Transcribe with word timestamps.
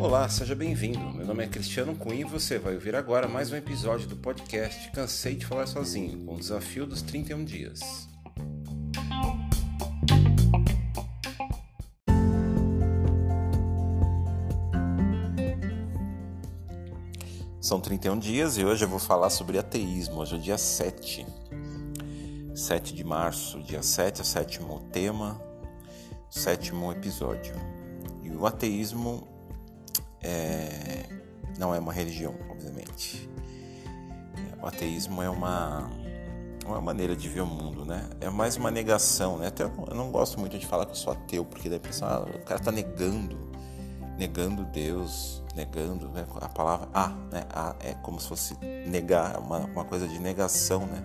Olá, 0.00 0.28
seja 0.28 0.54
bem-vindo. 0.54 0.98
Meu 1.12 1.24
nome 1.26 1.44
é 1.44 1.46
Cristiano 1.46 1.94
Cunha 1.94 2.20
e 2.20 2.24
você 2.24 2.58
vai 2.58 2.74
ouvir 2.74 2.94
agora 2.94 3.28
mais 3.28 3.52
um 3.52 3.56
episódio 3.56 4.08
do 4.08 4.16
podcast 4.16 4.90
Cansei 4.90 5.36
de 5.36 5.46
Falar 5.46 5.66
Sozinho, 5.66 6.24
com 6.24 6.34
o 6.34 6.38
desafio 6.38 6.86
dos 6.86 7.00
31 7.02 7.44
dias. 7.44 7.80
São 17.60 17.80
31 17.80 18.18
dias 18.18 18.58
e 18.58 18.64
hoje 18.64 18.84
eu 18.84 18.88
vou 18.88 18.98
falar 18.98 19.30
sobre 19.30 19.56
ateísmo. 19.56 20.16
Hoje 20.16 20.34
é 20.34 20.38
dia 20.38 20.58
7. 20.58 21.24
7 22.54 22.94
de 22.94 23.04
março, 23.04 23.62
dia 23.62 23.82
7 23.82 24.18
é 24.18 24.22
o 24.22 24.26
sétimo 24.26 24.80
tema, 24.92 25.40
sétimo 26.32 26.90
episódio. 26.90 27.54
E 28.22 28.30
o 28.30 28.46
ateísmo 28.46 29.28
é, 30.22 31.04
não 31.58 31.74
é 31.74 31.78
uma 31.78 31.92
religião, 31.92 32.34
obviamente. 32.50 33.28
O 34.60 34.66
ateísmo 34.66 35.22
é 35.22 35.28
uma, 35.28 35.90
uma 36.64 36.80
maneira 36.80 37.14
de 37.14 37.28
ver 37.28 37.42
o 37.42 37.46
mundo, 37.46 37.84
né? 37.84 38.08
É 38.18 38.30
mais 38.30 38.56
uma 38.56 38.70
negação, 38.70 39.36
né? 39.36 39.48
Até 39.48 39.64
eu 39.64 39.94
não, 39.94 40.10
gosto 40.10 40.40
muito 40.40 40.58
de 40.58 40.66
falar 40.66 40.86
que 40.86 40.92
eu 40.92 40.96
sou 40.96 41.12
ateu, 41.12 41.44
porque 41.44 41.68
daí 41.68 41.78
pensa, 41.78 42.06
ah, 42.06 42.22
o 42.22 42.42
cara 42.44 42.58
está 42.58 42.72
negando, 42.72 43.52
negando 44.16 44.64
Deus, 44.64 45.42
negando 45.54 46.08
né? 46.08 46.24
a 46.40 46.48
palavra 46.48 46.88
ah, 46.94 47.10
né? 47.30 47.44
Ah, 47.50 47.76
é 47.80 47.92
como 47.94 48.18
se 48.18 48.28
fosse 48.28 48.56
negar, 48.86 49.38
uma, 49.38 49.58
uma 49.58 49.84
coisa 49.84 50.08
de 50.08 50.18
negação, 50.18 50.86
né? 50.86 51.04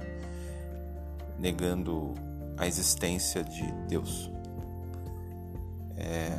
Negando 1.38 2.14
a 2.58 2.66
existência 2.66 3.44
de 3.44 3.70
Deus. 3.90 4.37
É, 5.98 6.32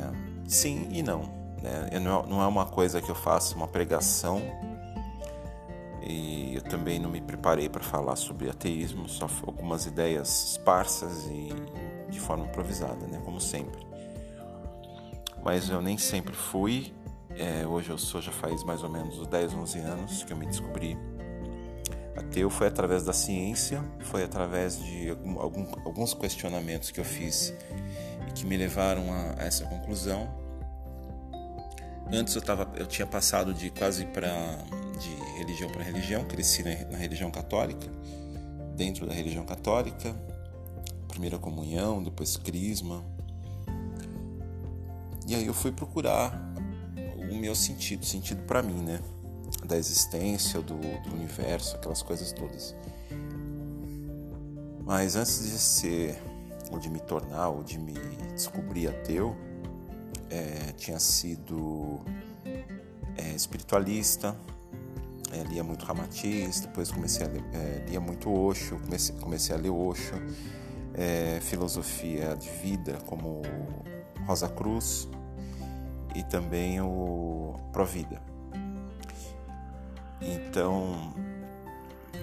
sim 0.46 0.88
e 0.90 1.02
não. 1.02 1.22
Né? 1.62 1.98
Não 2.00 2.42
é 2.42 2.46
uma 2.46 2.66
coisa 2.66 3.00
que 3.00 3.10
eu 3.10 3.14
faço 3.14 3.56
uma 3.56 3.66
pregação 3.66 4.40
e 6.02 6.54
eu 6.54 6.62
também 6.62 6.98
não 6.98 7.10
me 7.10 7.20
preparei 7.20 7.68
para 7.68 7.82
falar 7.82 8.16
sobre 8.16 8.48
ateísmo, 8.48 9.08
só 9.08 9.28
algumas 9.46 9.84
ideias 9.86 10.52
esparsas 10.52 11.26
e 11.26 11.48
de 12.08 12.20
forma 12.20 12.46
improvisada, 12.46 13.06
né? 13.06 13.20
como 13.24 13.40
sempre. 13.40 13.86
Mas 15.44 15.68
eu 15.68 15.82
nem 15.82 15.98
sempre 15.98 16.34
fui, 16.34 16.94
é, 17.30 17.66
hoje 17.66 17.90
eu 17.90 17.98
sou 17.98 18.20
já 18.20 18.32
faz 18.32 18.64
mais 18.64 18.82
ou 18.82 18.88
menos 18.88 19.26
10, 19.26 19.54
11 19.54 19.78
anos 19.80 20.24
que 20.24 20.32
eu 20.32 20.36
me 20.36 20.46
descobri 20.46 20.96
ateu, 22.18 22.50
foi 22.50 22.66
através 22.66 23.04
da 23.04 23.12
ciência, 23.12 23.82
foi 24.00 24.24
através 24.24 24.82
de 24.82 25.10
algum, 25.38 25.66
alguns 25.84 26.14
questionamentos 26.14 26.90
que 26.90 27.00
eu 27.00 27.04
fiz 27.04 27.54
que 28.38 28.46
me 28.46 28.56
levaram 28.56 29.12
a, 29.12 29.42
essa 29.42 29.64
conclusão 29.64 30.28
Antes 32.10 32.34
eu, 32.34 32.40
tava, 32.40 32.70
eu 32.76 32.86
tinha 32.86 33.06
passado 33.06 33.52
de 33.52 33.68
quase 33.68 34.06
para 34.06 34.30
de 34.98 35.14
religião 35.38 35.70
para 35.70 35.82
religião, 35.82 36.24
cresci 36.24 36.62
na, 36.62 36.74
na 36.90 36.96
religião 36.96 37.30
católica, 37.30 37.86
dentro 38.74 39.06
da 39.06 39.12
religião 39.12 39.44
católica, 39.44 40.16
primeira 41.06 41.38
comunhão, 41.38 42.02
depois 42.02 42.36
crisma. 42.36 43.04
E 45.26 45.34
aí 45.34 45.46
eu 45.46 45.52
fui 45.52 45.70
procurar 45.70 46.32
o 47.30 47.36
meu 47.36 47.54
sentido, 47.54 48.06
sentido 48.06 48.42
para 48.44 48.62
mim, 48.62 48.82
né? 48.82 49.00
Da 49.66 49.76
existência, 49.76 50.60
do, 50.60 50.76
do 50.76 51.14
universo, 51.14 51.76
aquelas 51.76 52.00
coisas 52.00 52.32
todas. 52.32 52.74
Mas 54.80 55.14
antes 55.14 55.42
de 55.42 55.58
ser, 55.58 56.18
ou 56.70 56.78
de 56.78 56.90
me 56.90 57.00
tornar, 57.00 57.48
ou 57.48 57.62
de 57.62 57.78
me 57.78 57.94
descobrir 58.34 58.88
ateu, 58.88 59.36
é, 60.30 60.72
tinha 60.76 60.98
sido 60.98 62.00
é, 63.16 63.30
espiritualista, 63.34 64.36
é, 65.32 65.42
lia 65.44 65.62
muito 65.62 65.84
Ramatiz, 65.84 66.60
depois 66.60 66.90
comecei 66.90 67.26
a 67.26 67.28
ler, 67.28 67.44
é, 67.52 67.84
lia 67.88 68.00
muito 68.00 68.32
Osho, 68.32 68.78
comecei, 68.78 69.14
comecei 69.16 69.54
a 69.54 69.58
ler 69.58 69.70
Osho, 69.70 70.14
é, 70.94 71.38
filosofia 71.40 72.36
de 72.36 72.48
vida 72.48 72.98
como 73.06 73.42
Rosa 74.26 74.48
Cruz 74.48 75.08
e 76.14 76.22
também 76.22 76.80
o 76.80 77.54
Provida. 77.72 78.20
Então, 80.20 81.14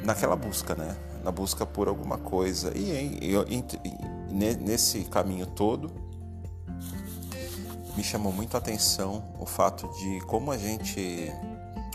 naquela 0.04 0.36
busca, 0.36 0.76
né? 0.76 0.96
Na 1.24 1.32
busca 1.32 1.66
por 1.66 1.88
alguma 1.88 2.18
coisa. 2.18 2.78
E, 2.78 3.18
e, 3.22 3.34
e 3.34 4.15
nesse 4.36 5.06
caminho 5.06 5.46
todo, 5.46 5.90
me 7.96 8.04
chamou 8.04 8.34
muito 8.34 8.56
a 8.56 8.58
atenção 8.58 9.24
o 9.40 9.46
fato 9.46 9.88
de 9.98 10.20
como 10.26 10.52
a 10.52 10.58
gente, 10.58 11.32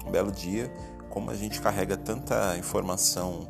um 0.06 0.11
belo 0.11 0.33
dia, 0.33 0.73
como 1.11 1.31
a 1.31 1.34
gente 1.34 1.61
carrega 1.61 1.99
tanta 1.99 2.56
informação 2.56 3.47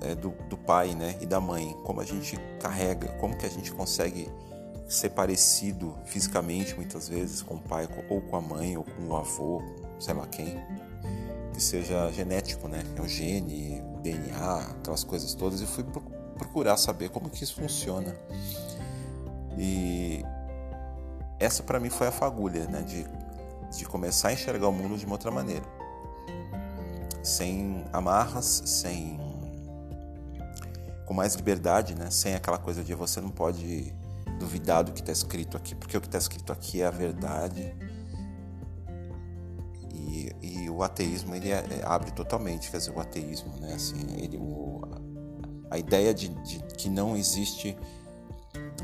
é, 0.00 0.14
do, 0.14 0.30
do 0.48 0.56
pai 0.56 0.94
né, 0.94 1.16
e 1.20 1.26
da 1.26 1.40
mãe, 1.40 1.76
como 1.82 2.00
a 2.00 2.04
gente 2.04 2.36
carrega, 2.60 3.08
como 3.18 3.36
que 3.36 3.46
a 3.46 3.50
gente 3.50 3.72
consegue 3.72 4.30
ser 4.86 5.10
parecido 5.10 5.96
fisicamente 6.04 6.74
muitas 6.76 7.08
vezes 7.08 7.42
com 7.42 7.54
o 7.54 7.60
pai 7.60 7.88
ou 8.08 8.20
com 8.20 8.36
a 8.36 8.40
mãe 8.40 8.76
ou 8.76 8.84
com 8.84 9.08
o 9.08 9.16
avô, 9.16 9.60
sei 9.98 10.14
lá 10.14 10.26
quem, 10.26 10.62
que 11.52 11.60
seja 11.60 12.12
genético, 12.12 12.68
né? 12.68 12.84
É 12.96 13.00
o 13.00 13.08
gene, 13.08 13.82
o 13.96 14.00
DNA, 14.00 14.58
aquelas 14.78 15.02
coisas 15.02 15.34
todas. 15.34 15.60
E 15.60 15.66
fui 15.66 15.84
procurar 16.34 16.76
saber 16.76 17.10
como 17.10 17.30
que 17.30 17.44
isso 17.44 17.54
funciona. 17.54 18.14
E 19.56 20.24
essa 21.38 21.62
para 21.62 21.78
mim 21.80 21.90
foi 21.90 22.06
a 22.06 22.12
fagulha, 22.12 22.66
né? 22.66 22.82
De, 22.82 23.06
de 23.76 23.84
começar 23.86 24.28
a 24.28 24.32
enxergar 24.32 24.68
o 24.68 24.72
mundo 24.72 24.96
de 24.96 25.04
uma 25.04 25.14
outra 25.14 25.30
maneira. 25.30 25.64
Sem 27.22 27.84
amarras, 27.92 28.62
sem. 28.66 29.18
com 31.06 31.14
mais 31.14 31.34
liberdade, 31.34 31.94
né? 31.94 32.10
Sem 32.10 32.34
aquela 32.34 32.58
coisa 32.58 32.82
de 32.82 32.94
você 32.94 33.20
não 33.20 33.30
pode 33.30 33.94
duvidar 34.38 34.84
do 34.84 34.92
que 34.92 35.00
está 35.00 35.12
escrito 35.12 35.56
aqui, 35.56 35.74
porque 35.74 35.96
o 35.96 36.00
que 36.00 36.08
está 36.08 36.18
escrito 36.18 36.52
aqui 36.52 36.82
é 36.82 36.86
a 36.86 36.90
verdade. 36.90 37.74
E, 39.92 40.32
e 40.42 40.70
o 40.70 40.82
ateísmo 40.82 41.34
ele 41.34 41.50
é, 41.50 41.56
é, 41.56 41.82
abre 41.84 42.10
totalmente, 42.10 42.70
quer 42.70 42.78
dizer, 42.78 42.90
o 42.90 43.00
ateísmo, 43.00 43.52
né? 43.60 43.74
Assim, 43.74 44.00
ele, 44.16 44.36
o, 44.36 44.63
a 45.70 45.78
ideia 45.78 46.12
de, 46.14 46.28
de 46.28 46.58
que 46.76 46.88
não 46.88 47.16
existe 47.16 47.76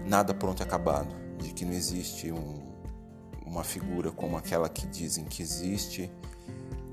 nada 0.06 0.34
pronto 0.34 0.60
e 0.60 0.62
acabado 0.62 1.14
de 1.38 1.52
que 1.52 1.64
não 1.64 1.72
existe 1.72 2.30
um, 2.32 2.60
uma 3.46 3.64
figura 3.64 4.10
como 4.10 4.36
aquela 4.36 4.68
que 4.68 4.86
dizem 4.86 5.24
que 5.24 5.42
existe, 5.42 6.10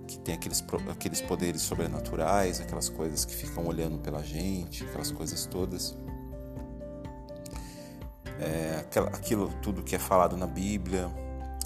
que 0.08 0.18
tem 0.18 0.36
aqueles, 0.36 0.64
aqueles 0.90 1.22
poderes 1.22 1.62
sobrenaturais, 1.62 2.59
aquelas 2.59 2.90
coisas 2.90 3.26
que 3.26 3.36
ficam 3.36 3.66
olhando 3.66 4.00
pela 4.00 4.24
gente, 4.24 4.84
aquelas 4.84 5.12
coisas 5.12 5.46
todas. 5.46 5.96
É, 8.40 8.86
aquilo 9.14 9.52
tudo 9.62 9.84
que 9.84 9.96
é 9.96 10.00
falado 10.00 10.38
na 10.38 10.47
Bíblia. 10.47 11.09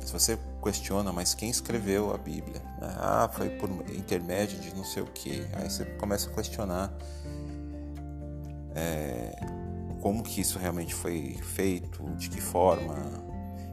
Se 0.04 0.12
você 0.12 0.38
questiona, 0.64 1.12
mas 1.12 1.34
quem 1.34 1.50
escreveu 1.50 2.14
a 2.14 2.18
Bíblia? 2.18 2.62
Ah, 2.81 3.30
foi 3.31 3.50
por 3.50 3.70
intermédio 3.92 4.60
de 4.60 4.74
não 4.76 4.84
sei 4.84 5.04
o 5.04 5.06
que. 5.06 5.46
Aí 5.54 5.70
você 5.70 5.86
começa 5.86 6.30
a 6.30 6.34
questionar. 6.34 6.92
É, 8.76 9.36
como 10.02 10.24
que 10.24 10.42
isso 10.42 10.58
realmente 10.58 10.94
foi 10.94 11.38
feito, 11.42 12.04
de 12.16 12.30
que 12.30 12.42
forma. 12.42 12.96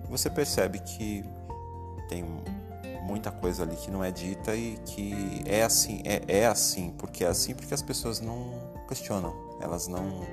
Você 0.08 0.30
percebe 0.30 0.78
que 0.78 1.24
tem 2.08 2.24
muita 3.02 3.30
coisa 3.30 3.62
ali 3.62 3.76
que 3.76 3.90
não 3.90 4.04
é 4.04 4.10
dita 4.10 4.54
e 4.54 4.78
que 4.84 5.42
é 5.46 5.62
assim, 5.62 6.02
é, 6.04 6.22
é 6.26 6.46
assim, 6.46 6.94
porque 6.98 7.24
é 7.24 7.28
assim 7.28 7.54
porque 7.54 7.72
as 7.72 7.82
pessoas 7.82 8.20
não 8.20 8.52
questionam, 8.86 9.34
elas 9.60 9.88
não 9.88 10.26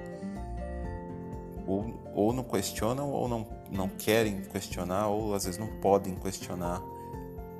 ou, 1.65 1.93
ou 2.13 2.33
não 2.33 2.43
questionam 2.43 3.09
ou 3.11 3.27
não, 3.27 3.47
não 3.71 3.87
querem 3.87 4.41
questionar 4.41 5.07
ou 5.07 5.33
às 5.33 5.45
vezes 5.45 5.59
não 5.59 5.67
podem 5.79 6.15
questionar 6.15 6.81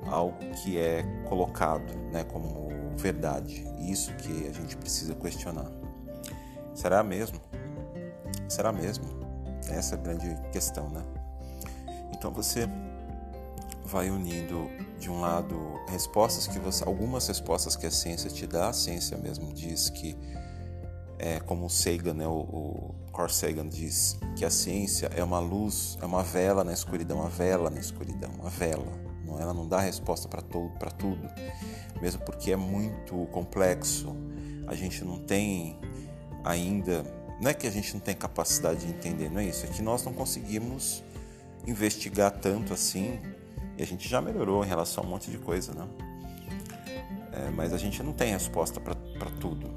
algo 0.06 0.38
que 0.62 0.78
é 0.78 1.02
colocado 1.28 1.92
né, 2.12 2.24
como 2.24 2.68
verdade. 2.96 3.66
Isso 3.80 4.14
que 4.16 4.46
a 4.48 4.52
gente 4.52 4.76
precisa 4.76 5.14
questionar. 5.14 5.70
Será 6.76 7.02
mesmo? 7.02 7.40
Será 8.48 8.70
mesmo? 8.70 9.06
Essa 9.70 9.94
é 9.94 9.98
a 9.98 10.00
grande 10.00 10.36
questão, 10.52 10.90
né? 10.90 11.02
Então 12.12 12.30
você 12.30 12.68
vai 13.86 14.10
unindo 14.10 14.68
de 14.98 15.10
um 15.10 15.20
lado 15.20 15.56
respostas 15.88 16.46
que 16.46 16.58
você, 16.58 16.84
algumas 16.84 17.26
respostas 17.26 17.76
que 17.76 17.86
a 17.86 17.90
ciência 17.90 18.28
te 18.28 18.46
dá, 18.46 18.68
a 18.68 18.72
ciência 18.74 19.16
mesmo 19.16 19.52
diz 19.54 19.88
que 19.88 20.14
é 21.18 21.40
como 21.40 21.64
o 21.64 21.70
Sagan, 21.70 22.12
né, 22.12 22.28
o, 22.28 22.40
o 22.40 22.94
Carl 23.10 23.30
Sagan 23.30 23.66
diz 23.66 24.18
que 24.36 24.44
a 24.44 24.50
ciência 24.50 25.10
é 25.16 25.24
uma 25.24 25.38
luz, 25.38 25.96
é 26.02 26.04
uma 26.04 26.22
vela 26.22 26.62
na 26.62 26.74
escuridão, 26.74 27.20
uma 27.20 27.30
vela 27.30 27.70
na 27.70 27.80
escuridão, 27.80 28.30
uma 28.38 28.50
vela. 28.50 28.92
Não, 29.24 29.40
ela 29.40 29.54
não 29.54 29.66
dá 29.66 29.80
resposta 29.80 30.28
para 30.28 30.42
tudo, 30.42 30.78
para 30.78 30.90
tudo, 30.90 31.26
mesmo 32.02 32.22
porque 32.22 32.52
é 32.52 32.56
muito 32.56 33.26
complexo. 33.32 34.14
A 34.66 34.74
gente 34.74 35.02
não 35.04 35.18
tem 35.18 35.78
ainda 36.46 37.04
não 37.40 37.50
é 37.50 37.54
que 37.54 37.66
a 37.66 37.70
gente 37.70 37.92
não 37.92 38.00
tem 38.00 38.14
capacidade 38.14 38.86
de 38.86 38.88
entender, 38.88 39.30
não 39.30 39.40
é 39.40 39.44
isso. 39.44 39.66
É 39.66 39.68
que 39.68 39.82
nós 39.82 40.02
não 40.04 40.12
conseguimos 40.12 41.02
investigar 41.66 42.30
tanto 42.30 42.72
assim. 42.72 43.20
E 43.76 43.82
a 43.82 43.86
gente 43.86 44.08
já 44.08 44.22
melhorou 44.22 44.64
em 44.64 44.68
relação 44.68 45.04
a 45.04 45.06
um 45.06 45.10
monte 45.10 45.30
de 45.30 45.36
coisa, 45.36 45.74
né? 45.74 45.86
É, 47.32 47.50
mas 47.50 47.74
a 47.74 47.78
gente 47.78 48.02
não 48.02 48.12
tem 48.12 48.32
resposta 48.32 48.80
para 48.80 48.94
tudo. 49.38 49.70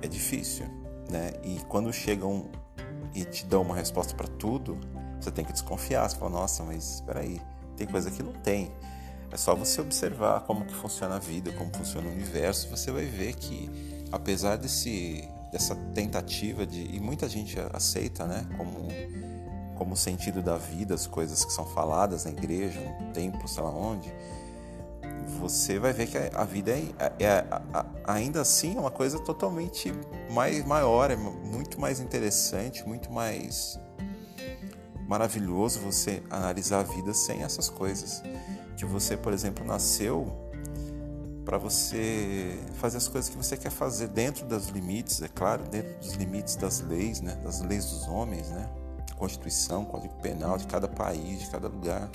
É 0.00 0.08
difícil, 0.08 0.64
né? 1.10 1.32
E 1.44 1.60
quando 1.68 1.92
chegam 1.92 2.50
e 3.14 3.24
te 3.24 3.44
dão 3.44 3.60
uma 3.60 3.76
resposta 3.76 4.14
para 4.14 4.26
tudo, 4.26 4.78
você 5.20 5.30
tem 5.30 5.44
que 5.44 5.52
desconfiar. 5.52 6.08
Você 6.08 6.16
fala, 6.16 6.30
nossa, 6.30 6.62
mas 6.62 6.94
espera 6.94 7.20
aí, 7.20 7.42
tem 7.76 7.86
coisa 7.86 8.10
que 8.10 8.22
não 8.22 8.32
tem. 8.32 8.72
É 9.30 9.36
só 9.36 9.54
você 9.54 9.82
observar 9.82 10.40
como 10.42 10.64
que 10.64 10.74
funciona 10.74 11.16
a 11.16 11.18
vida, 11.18 11.52
como 11.52 11.74
funciona 11.74 12.08
o 12.08 12.12
universo, 12.12 12.70
você 12.70 12.90
vai 12.90 13.04
ver 13.04 13.34
que 13.34 13.95
apesar 14.10 14.56
desse 14.56 15.28
dessa 15.50 15.74
tentativa 15.94 16.66
de 16.66 16.96
e 16.96 17.00
muita 17.00 17.28
gente 17.28 17.56
aceita, 17.72 18.26
né, 18.26 18.46
como 18.56 18.88
como 19.76 19.94
sentido 19.94 20.42
da 20.42 20.56
vida, 20.56 20.94
as 20.94 21.06
coisas 21.06 21.44
que 21.44 21.52
são 21.52 21.66
faladas 21.66 22.24
na 22.24 22.30
igreja, 22.30 22.80
no 22.98 23.12
templo, 23.12 23.46
sei 23.46 23.62
lá 23.62 23.70
onde, 23.70 24.10
você 25.38 25.78
vai 25.78 25.92
ver 25.92 26.06
que 26.06 26.16
a 26.16 26.44
vida 26.44 26.72
é, 26.72 27.12
é, 27.18 27.24
é 27.26 27.44
ainda 28.04 28.40
assim 28.40 28.76
é 28.76 28.80
uma 28.80 28.90
coisa 28.90 29.18
totalmente 29.18 29.92
mais 30.30 30.64
maior, 30.64 31.10
é 31.10 31.16
muito 31.16 31.80
mais 31.80 32.00
interessante, 32.00 32.86
muito 32.86 33.12
mais 33.12 33.78
maravilhoso 35.06 35.80
você 35.80 36.22
analisar 36.30 36.80
a 36.80 36.82
vida 36.82 37.12
sem 37.12 37.42
essas 37.42 37.68
coisas. 37.68 38.22
Que 38.76 38.84
você, 38.84 39.16
por 39.16 39.32
exemplo, 39.32 39.64
nasceu 39.64 40.45
para 41.46 41.58
você 41.58 42.58
fazer 42.74 42.96
as 42.96 43.06
coisas 43.06 43.30
que 43.30 43.36
você 43.36 43.56
quer 43.56 43.70
fazer 43.70 44.08
dentro 44.08 44.44
dos 44.44 44.66
limites, 44.66 45.22
é 45.22 45.28
claro, 45.28 45.62
dentro 45.62 45.96
dos 46.00 46.14
limites 46.14 46.56
das 46.56 46.80
leis, 46.80 47.20
né, 47.20 47.36
das 47.36 47.60
leis 47.60 47.84
dos 47.86 48.08
homens, 48.08 48.50
né, 48.50 48.68
Constituição, 49.16 49.84
Código 49.84 50.14
Penal 50.20 50.58
de 50.58 50.66
cada 50.66 50.88
país, 50.88 51.38
de 51.38 51.46
cada 51.46 51.68
lugar. 51.68 52.10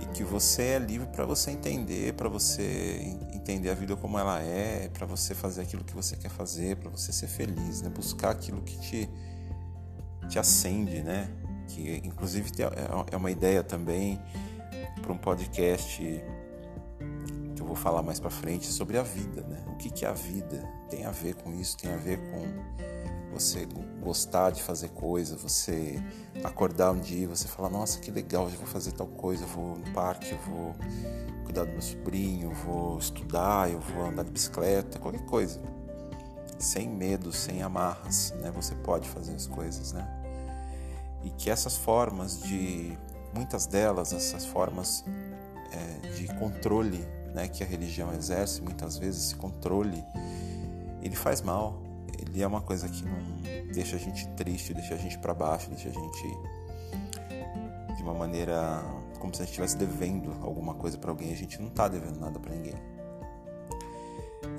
E 0.00 0.06
que 0.06 0.24
você 0.24 0.62
é 0.62 0.78
livre 0.80 1.06
para 1.06 1.24
você 1.24 1.52
entender, 1.52 2.14
para 2.14 2.28
você 2.28 3.16
entender 3.32 3.70
a 3.70 3.74
vida 3.74 3.96
como 3.96 4.18
ela 4.18 4.42
é, 4.42 4.88
para 4.88 5.06
você 5.06 5.36
fazer 5.36 5.62
aquilo 5.62 5.84
que 5.84 5.94
você 5.94 6.16
quer 6.16 6.30
fazer, 6.30 6.76
para 6.76 6.90
você 6.90 7.12
ser 7.12 7.28
feliz, 7.28 7.80
né, 7.80 7.88
buscar 7.88 8.30
aquilo 8.30 8.60
que 8.60 8.76
te 8.80 9.08
te 10.28 10.38
acende, 10.38 11.00
né? 11.00 11.26
Que 11.68 12.02
inclusive 12.04 12.50
é, 12.62 13.14
é 13.14 13.16
uma 13.16 13.30
ideia 13.30 13.62
também 13.62 14.20
para 15.00 15.10
um 15.10 15.16
podcast 15.16 16.02
vou 17.68 17.76
falar 17.76 18.02
mais 18.02 18.18
para 18.18 18.30
frente 18.30 18.66
sobre 18.66 18.98
a 18.98 19.02
vida, 19.02 19.42
né? 19.42 19.62
O 19.68 19.76
que 19.76 19.90
que 19.90 20.04
é 20.04 20.08
a 20.08 20.12
vida? 20.12 20.68
Tem 20.90 21.04
a 21.04 21.10
ver 21.10 21.34
com 21.36 21.52
isso, 21.52 21.76
tem 21.76 21.92
a 21.92 21.96
ver 21.96 22.18
com 22.30 23.32
você 23.32 23.68
gostar 24.02 24.50
de 24.50 24.62
fazer 24.62 24.88
coisa, 24.88 25.36
você 25.36 26.02
acordar 26.42 26.92
um 26.92 26.98
dia 26.98 27.24
e 27.24 27.26
você 27.26 27.46
falar, 27.46 27.68
nossa, 27.68 28.00
que 28.00 28.10
legal, 28.10 28.46
hoje 28.46 28.56
vou 28.56 28.66
fazer 28.66 28.92
tal 28.92 29.06
coisa, 29.06 29.44
eu 29.44 29.48
vou 29.48 29.76
no 29.76 29.92
parque, 29.92 30.32
eu 30.32 30.38
vou 30.38 30.74
cuidar 31.44 31.64
do 31.64 31.72
meu 31.72 31.82
sobrinho, 31.82 32.50
eu 32.50 32.54
vou 32.54 32.98
estudar, 32.98 33.70
eu 33.70 33.80
vou 33.80 34.06
andar 34.06 34.24
de 34.24 34.30
bicicleta, 34.30 34.98
qualquer 34.98 35.24
coisa. 35.26 35.60
Sem 36.58 36.88
medo, 36.88 37.32
sem 37.32 37.62
amarras, 37.62 38.34
né? 38.40 38.50
Você 38.50 38.74
pode 38.74 39.08
fazer 39.08 39.34
as 39.34 39.46
coisas, 39.46 39.92
né? 39.92 40.18
e 41.22 41.30
que 41.30 41.50
essas 41.50 41.76
formas 41.76 42.40
de 42.42 42.96
muitas 43.34 43.66
delas 43.66 44.12
essas 44.12 44.44
formas 44.46 45.04
é, 45.72 46.08
de 46.10 46.26
controle 46.38 47.06
né, 47.34 47.48
que 47.48 47.62
a 47.62 47.66
religião 47.66 48.12
exerce 48.12 48.60
muitas 48.62 48.96
vezes 48.96 49.26
esse 49.26 49.36
controle 49.36 50.04
ele 51.02 51.16
faz 51.16 51.40
mal. 51.40 51.82
Ele 52.18 52.42
é 52.42 52.46
uma 52.46 52.60
coisa 52.60 52.88
que 52.88 53.04
não 53.04 53.72
deixa 53.72 53.96
a 53.96 53.98
gente 53.98 54.26
triste 54.30 54.74
deixa 54.74 54.94
a 54.94 54.96
gente 54.96 55.18
para 55.18 55.32
baixo 55.32 55.70
deixa 55.70 55.88
a 55.88 55.92
gente 55.92 56.22
de 57.96 58.02
uma 58.02 58.14
maneira 58.14 58.82
como 59.18 59.34
se 59.34 59.42
a 59.42 59.44
gente 59.44 59.50
estivesse 59.50 59.76
devendo 59.76 60.32
alguma 60.42 60.74
coisa 60.74 60.96
para 60.96 61.10
alguém. 61.10 61.32
A 61.32 61.36
gente 61.36 61.60
não 61.60 61.68
está 61.68 61.88
devendo 61.88 62.18
nada 62.18 62.38
para 62.38 62.54
ninguém. 62.54 62.74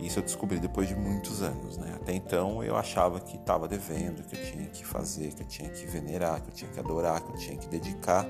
Isso 0.01 0.19
eu 0.19 0.24
descobri 0.24 0.60
depois 0.60 0.88
de 0.88 0.95
muitos 0.95 1.42
anos, 1.42 1.77
né? 1.77 1.94
Até 1.95 2.13
então 2.13 2.63
eu 2.63 2.75
achava 2.75 3.19
que 3.19 3.36
estava 3.36 3.68
devendo, 3.68 4.24
que 4.24 4.36
eu 4.36 4.44
tinha 4.44 4.65
que 4.68 4.86
fazer, 4.86 5.33
que 5.33 5.44
eu 5.44 5.48
tinha 5.48 5.69
que 5.69 5.86
venerar, 5.86 6.42
que 6.42 6.50
eu 6.50 6.54
tinha 6.54 6.72
que 6.72 6.80
adorar, 6.80 7.22
que 7.22 7.31
eu 7.31 7.38
tinha 7.38 7.57
que 7.57 7.68
dedicar 7.68 8.25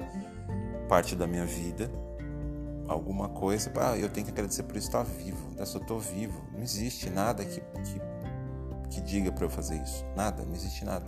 parte 0.88 1.16
da 1.16 1.28
minha 1.28 1.46
vida 1.46 1.92
alguma 2.90 3.30
coisa. 3.30 3.72
Ah, 3.78 3.98
eu 3.98 4.10
tenho 4.10 4.26
que 4.26 4.32
agradecer 4.32 4.64
por 4.64 4.78
estar 4.78 5.04
vivo. 5.04 5.52
Né? 5.56 5.66
Se 5.66 5.76
eu 5.76 5.82
estou 5.82 6.00
vivo, 6.00 6.42
não 6.54 6.62
existe 6.62 7.10
nada 7.10 7.46
que, 7.46 7.62
que, 7.62 8.02
que 8.90 9.02
diga 9.02 9.32
para 9.32 9.46
eu 9.46 9.50
fazer 9.50 9.82
isso. 9.82 10.06
Nada, 10.16 10.44
não 10.44 10.54
existe 10.54 10.84
nada. 10.84 11.06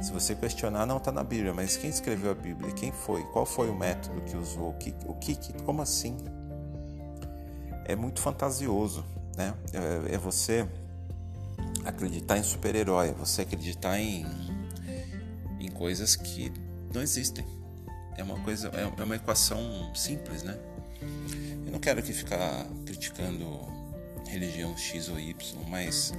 Se 0.00 0.12
você 0.12 0.34
questionar, 0.34 0.84
não 0.84 0.98
está 0.98 1.10
na 1.10 1.24
Bíblia, 1.24 1.54
mas 1.54 1.76
quem 1.76 1.88
escreveu 1.88 2.30
a 2.30 2.34
Bíblia? 2.34 2.70
Quem 2.72 2.92
foi? 2.92 3.22
Qual 3.32 3.46
foi 3.46 3.70
o 3.70 3.74
método 3.74 4.20
que 4.22 4.36
usou? 4.36 4.70
O 4.70 4.74
que, 4.74 4.94
o 5.06 5.14
que 5.14 5.36
como 5.62 5.80
assim? 5.80 6.16
É 7.86 7.96
muito 7.96 8.20
fantasioso 8.20 9.04
né? 9.36 9.54
É, 9.72 10.14
é 10.14 10.18
você 10.18 10.66
acreditar 11.84 12.38
em 12.38 12.42
super-herói, 12.42 13.10
é 13.10 13.12
você 13.12 13.42
acreditar 13.42 14.00
em, 14.00 14.26
em 15.60 15.70
coisas 15.70 16.16
que 16.16 16.52
não 16.92 17.02
existem. 17.02 17.44
É 18.16 18.22
uma 18.22 18.38
coisa, 18.40 18.70
é, 18.74 19.00
é 19.00 19.04
uma 19.04 19.16
equação 19.16 19.94
simples, 19.94 20.42
né? 20.42 20.58
Eu 21.64 21.72
não 21.72 21.78
quero 21.78 22.00
aqui 22.00 22.12
ficar 22.12 22.66
criticando 22.84 23.60
religião 24.26 24.76
X 24.76 25.08
ou 25.08 25.20
Y, 25.20 25.34
mas 25.68 26.12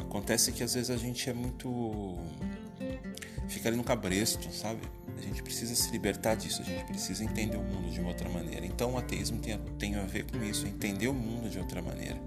acontece 0.00 0.52
que 0.52 0.62
às 0.62 0.74
vezes 0.74 0.90
a 0.90 0.96
gente 0.96 1.28
é 1.28 1.32
muito 1.32 2.18
fica 3.48 3.68
ali 3.68 3.76
no 3.76 3.84
cabresto, 3.84 4.52
sabe? 4.52 4.80
A 5.18 5.20
gente 5.20 5.42
precisa 5.42 5.74
se 5.74 5.90
libertar 5.90 6.36
disso, 6.36 6.62
a 6.62 6.64
gente 6.64 6.84
precisa 6.84 7.22
entender 7.24 7.56
o 7.56 7.62
mundo 7.62 7.90
de 7.90 8.00
uma 8.00 8.08
outra 8.08 8.28
maneira. 8.28 8.64
Então 8.64 8.92
o 8.94 8.98
ateísmo 8.98 9.38
tem 9.38 9.54
a, 9.54 9.58
tem 9.78 9.94
a 9.96 10.02
ver 10.04 10.24
com 10.24 10.42
isso, 10.42 10.66
entender 10.66 11.08
o 11.08 11.14
mundo 11.14 11.50
de 11.50 11.58
outra 11.58 11.82
maneira. 11.82 12.18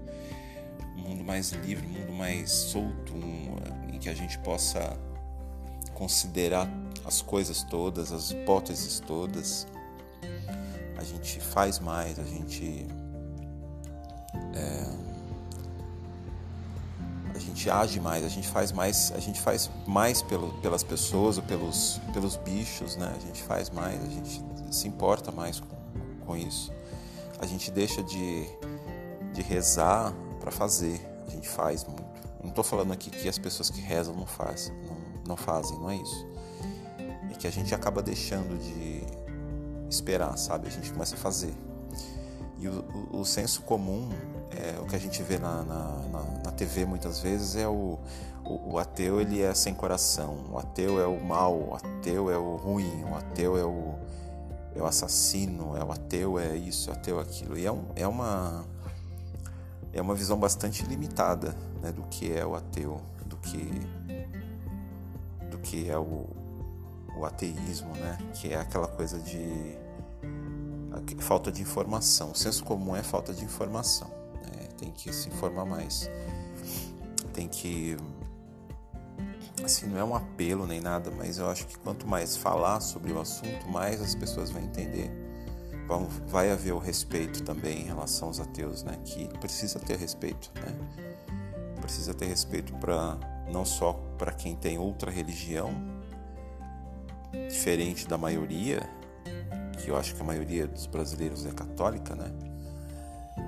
Um 0.96 1.00
mundo 1.00 1.24
mais 1.24 1.50
livre, 1.52 1.86
um 1.86 1.90
mundo 1.90 2.12
mais 2.12 2.50
solto, 2.50 3.14
um, 3.14 3.92
em 3.92 3.98
que 3.98 4.08
a 4.08 4.14
gente 4.14 4.38
possa 4.38 4.96
considerar 5.94 6.68
as 7.04 7.22
coisas 7.22 7.62
todas, 7.62 8.12
as 8.12 8.30
hipóteses 8.30 9.00
todas. 9.00 9.66
A 10.96 11.04
gente 11.04 11.40
faz 11.40 11.78
mais, 11.78 12.18
a 12.18 12.24
gente. 12.24 12.86
É, 14.54 15.04
a 17.34 17.38
gente 17.38 17.68
age 17.68 18.00
mais, 18.00 18.24
a 18.24 18.28
gente 18.28 18.46
faz 18.46 18.70
mais, 18.70 19.12
a 19.12 19.18
gente 19.18 19.40
faz 19.40 19.70
mais 19.86 20.22
pelo, 20.22 20.52
pelas 20.60 20.84
pessoas 20.84 21.36
ou 21.36 21.42
pelos, 21.42 22.00
pelos 22.12 22.36
bichos, 22.36 22.96
né? 22.96 23.12
A 23.14 23.20
gente 23.20 23.42
faz 23.42 23.70
mais, 23.70 24.00
a 24.00 24.08
gente 24.08 24.42
se 24.70 24.86
importa 24.86 25.32
mais 25.32 25.60
com, 25.60 25.76
com 26.24 26.36
isso. 26.36 26.72
A 27.40 27.46
gente 27.46 27.70
deixa 27.70 28.02
de, 28.02 28.46
de 29.32 29.42
rezar 29.42 30.14
para 30.40 30.50
fazer, 30.50 31.04
a 31.26 31.30
gente 31.30 31.48
faz 31.48 31.84
muito. 31.84 32.04
Não 32.40 32.50
estou 32.50 32.62
falando 32.62 32.92
aqui 32.92 33.10
que 33.10 33.28
as 33.28 33.38
pessoas 33.38 33.68
que 33.68 33.80
rezam 33.80 34.14
não 34.14 34.26
fazem, 34.26 34.72
não, 34.86 34.96
não 35.26 35.36
fazem, 35.36 35.78
não 35.78 35.90
é 35.90 35.96
isso. 35.96 36.26
É 37.30 37.34
que 37.34 37.46
a 37.46 37.50
gente 37.50 37.74
acaba 37.74 38.02
deixando 38.02 38.58
de 38.58 39.02
esperar, 39.88 40.36
sabe? 40.36 40.68
A 40.68 40.70
gente 40.70 40.92
começa 40.92 41.14
a 41.14 41.18
fazer. 41.18 41.54
E 42.58 42.68
o, 42.68 42.84
o, 43.12 43.20
o 43.20 43.24
senso 43.24 43.62
comum 43.62 44.08
é, 44.56 44.78
o 44.80 44.86
que 44.86 44.96
a 44.96 44.98
gente 44.98 45.22
vê 45.22 45.38
na, 45.38 45.62
na, 45.62 45.84
na, 46.10 46.22
na 46.44 46.50
TV 46.52 46.84
muitas 46.84 47.20
vezes 47.20 47.56
é 47.56 47.66
o, 47.66 47.98
o, 48.44 48.74
o, 48.74 48.78
ateu 48.78 49.20
ele 49.20 49.42
é 49.42 49.52
sem 49.54 49.74
coração, 49.74 50.38
o 50.50 50.58
ateu 50.58 51.00
é 51.00 51.06
o 51.06 51.22
mal, 51.22 51.54
o 51.54 51.74
ateu 51.74 52.30
é 52.30 52.38
o 52.38 52.56
ruim, 52.56 53.04
o 53.04 53.14
ateu 53.16 53.58
é 53.58 53.64
o, 53.64 53.94
é 54.74 54.80
o 54.80 54.86
assassino, 54.86 55.76
é 55.76 55.84
o 55.84 55.90
ateu 55.90 56.38
é 56.38 56.56
isso, 56.56 56.90
o 56.90 56.92
ateu 56.92 57.18
é 57.18 57.22
aquilo. 57.22 57.58
E 57.58 57.66
é, 57.66 57.72
um, 57.72 57.84
é 57.96 58.06
uma 58.06 58.64
é 59.92 60.02
uma 60.02 60.14
visão 60.14 60.38
bastante 60.38 60.84
limitada 60.84 61.56
né, 61.80 61.92
do 61.92 62.02
que 62.02 62.32
é 62.32 62.44
o 62.44 62.54
ateu, 62.54 63.00
do 63.26 63.36
que 63.36 63.70
que 65.64 65.90
é 65.90 65.98
o, 65.98 66.26
o 67.16 67.24
ateísmo, 67.24 67.92
né? 67.94 68.18
Que 68.34 68.52
é 68.52 68.60
aquela 68.60 68.88
coisa 68.88 69.18
de 69.18 69.76
falta 71.18 71.50
de 71.50 71.62
informação. 71.62 72.30
O 72.30 72.34
senso 72.34 72.62
comum 72.64 72.94
é 72.94 73.02
falta 73.02 73.32
de 73.32 73.44
informação 73.44 74.24
tem 74.84 74.90
que 74.90 75.12
se 75.12 75.28
informar 75.28 75.64
mais. 75.64 76.10
Tem 77.32 77.48
que. 77.48 77.96
Assim, 79.62 79.86
não 79.86 79.98
é 79.98 80.04
um 80.04 80.14
apelo 80.14 80.66
nem 80.66 80.80
nada, 80.80 81.10
mas 81.10 81.38
eu 81.38 81.48
acho 81.48 81.66
que 81.66 81.78
quanto 81.78 82.06
mais 82.06 82.36
falar 82.36 82.80
sobre 82.80 83.12
o 83.12 83.20
assunto, 83.20 83.66
mais 83.68 84.00
as 84.00 84.14
pessoas 84.14 84.50
vão 84.50 84.62
entender. 84.62 85.10
Vão, 85.88 86.06
vai 86.28 86.50
haver 86.50 86.72
o 86.72 86.78
respeito 86.78 87.42
também 87.42 87.82
em 87.82 87.84
relação 87.84 88.28
aos 88.28 88.40
ateus, 88.40 88.82
né? 88.82 88.98
Que 89.04 89.26
precisa 89.38 89.78
ter 89.78 89.96
respeito, 89.96 90.50
né? 90.56 90.74
Precisa 91.80 92.14
ter 92.14 92.26
respeito 92.26 92.72
para 92.74 93.18
não 93.50 93.64
só 93.64 93.92
para 94.18 94.32
quem 94.32 94.54
tem 94.54 94.78
outra 94.78 95.10
religião 95.10 95.72
diferente 97.48 98.06
da 98.06 98.16
maioria, 98.16 98.88
que 99.82 99.90
eu 99.90 99.96
acho 99.96 100.14
que 100.14 100.20
a 100.20 100.24
maioria 100.24 100.66
dos 100.66 100.86
brasileiros 100.86 101.44
é 101.44 101.50
católica, 101.50 102.14
né? 102.14 102.30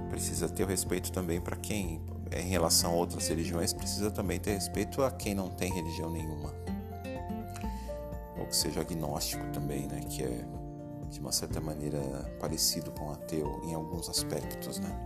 precisa 0.09 0.49
ter 0.49 0.65
o 0.65 0.67
respeito 0.67 1.13
também 1.13 1.41
para 1.41 1.57
quem, 1.57 2.01
é, 2.31 2.41
em 2.41 2.49
relação 2.49 2.93
a 2.93 2.95
outras 2.95 3.29
religiões, 3.29 3.73
precisa 3.73 4.11
também 4.11 4.41
ter 4.41 4.55
respeito 4.55 5.03
a 5.03 5.11
quem 5.11 5.35
não 5.35 5.51
tem 5.51 5.73
religião 5.73 6.11
nenhuma. 6.11 6.55
ou 8.39 8.47
que 8.47 8.57
seja 8.57 8.81
agnóstico 8.81 9.45
também, 9.53 9.87
né? 9.87 10.01
Que 10.09 10.23
é 10.23 10.45
de 11.11 11.21
uma 11.21 11.33
certa 11.33 11.61
maneira 11.61 12.01
parecido 12.41 12.91
com 12.93 13.11
ateu 13.11 13.61
em 13.65 13.75
alguns 13.75 14.09
aspectos, 14.09 14.79
né? 14.79 15.06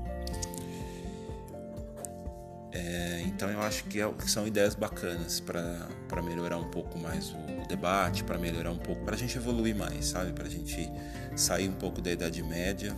É, 2.73 3.23
então 3.27 3.51
eu 3.51 3.61
acho 3.61 3.85
que, 3.85 4.01
é, 4.01 4.09
são 4.27 4.47
ideias 4.47 4.75
bacanas 4.75 5.41
para 5.41 6.23
melhorar 6.23 6.57
um 6.57 6.71
pouco 6.71 6.99
mais 6.99 7.31
o 7.31 7.67
debate, 7.69 8.23
para 8.23 8.39
melhorar 8.39 8.71
um 8.71 8.79
pouco, 8.79 9.05
para 9.05 9.15
a 9.15 9.19
gente 9.19 9.37
evoluir 9.37 9.75
mais, 9.75 10.07
sabe? 10.07 10.33
Para 10.33 10.47
a 10.47 10.51
gente 10.51 10.91
sair 11.37 11.69
um 11.69 11.75
pouco 11.75 12.01
da 12.01 12.13
Idade 12.13 12.43
Média 12.43 12.97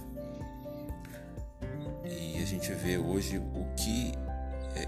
e 2.05 2.43
a 2.43 2.47
gente 2.47 2.73
ver 2.73 2.99
hoje 2.99 3.38
o 3.38 3.67
que 3.76 4.12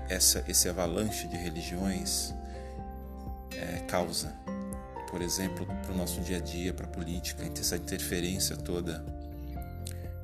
essa, 0.08 0.44
esse 0.48 0.68
avalanche 0.68 1.28
de 1.28 1.36
religiões 1.36 2.34
é, 3.52 3.78
causa. 3.88 4.34
Por 5.10 5.22
exemplo, 5.22 5.66
para 5.66 5.92
o 5.92 5.96
nosso 5.96 6.20
dia 6.20 6.38
a 6.38 6.40
dia, 6.40 6.72
para 6.74 6.86
a 6.86 6.88
política, 6.88 7.44
essa 7.44 7.76
interferência 7.76 8.56
toda 8.56 9.04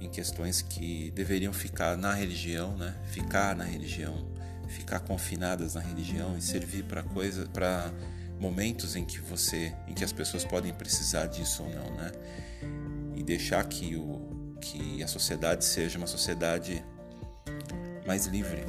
em 0.00 0.08
questões 0.08 0.62
que 0.62 1.10
deveriam 1.12 1.52
ficar 1.52 1.96
na 1.96 2.12
religião, 2.12 2.76
né? 2.76 2.94
Ficar 3.06 3.54
na 3.54 3.64
religião, 3.64 4.26
ficar 4.70 5.00
confinadas 5.00 5.74
na 5.74 5.80
religião 5.80 6.36
e 6.36 6.42
servir 6.42 6.84
para 6.84 7.02
coisa, 7.02 7.46
para 7.46 7.92
momentos 8.38 8.96
em 8.96 9.04
que 9.04 9.20
você, 9.20 9.74
em 9.86 9.94
que 9.94 10.02
as 10.02 10.12
pessoas 10.12 10.44
podem 10.44 10.72
precisar 10.72 11.26
disso 11.26 11.62
ou 11.62 11.70
não, 11.70 11.94
né? 11.96 12.12
E 13.14 13.22
deixar 13.22 13.62
que 13.64 13.96
o 13.96 14.56
que 14.60 15.02
a 15.02 15.06
sociedade 15.06 15.64
seja 15.64 15.98
uma 15.98 16.06
sociedade 16.06 16.84
mais 18.06 18.26
livre 18.26 18.64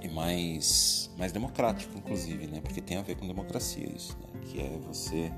e 0.00 0.08
mais 0.08 1.10
mais 1.16 1.32
democrática, 1.32 1.96
inclusive, 1.96 2.46
né? 2.46 2.60
Porque 2.60 2.80
tem 2.80 2.96
a 2.96 3.02
ver 3.02 3.14
com 3.16 3.26
democracia 3.26 3.88
isso, 3.94 4.16
né? 4.18 4.40
Que 4.42 4.60
é 4.60 4.78
você 4.86 5.30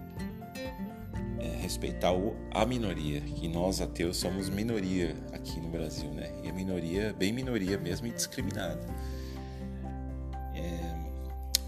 é, 1.41 1.57
respeitar 1.61 2.13
o, 2.13 2.37
a 2.53 2.65
minoria, 2.65 3.21
que 3.21 3.49
nós 3.49 3.81
ateus 3.81 4.17
somos 4.17 4.49
minoria 4.49 5.17
aqui 5.33 5.61
no 5.61 5.69
Brasil, 5.69 6.11
né? 6.11 6.33
E 6.45 6.49
a 6.49 6.53
minoria, 6.53 7.13
bem 7.13 7.33
minoria 7.33 7.77
mesmo 7.77 8.07
e 8.07 8.11
discriminada. 8.11 8.87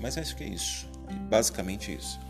Mas 0.04 0.18
acho 0.18 0.37
que 0.37 0.44
é 0.44 0.49
isso. 0.49 0.87
Basicamente 1.30 1.94
isso. 1.94 2.20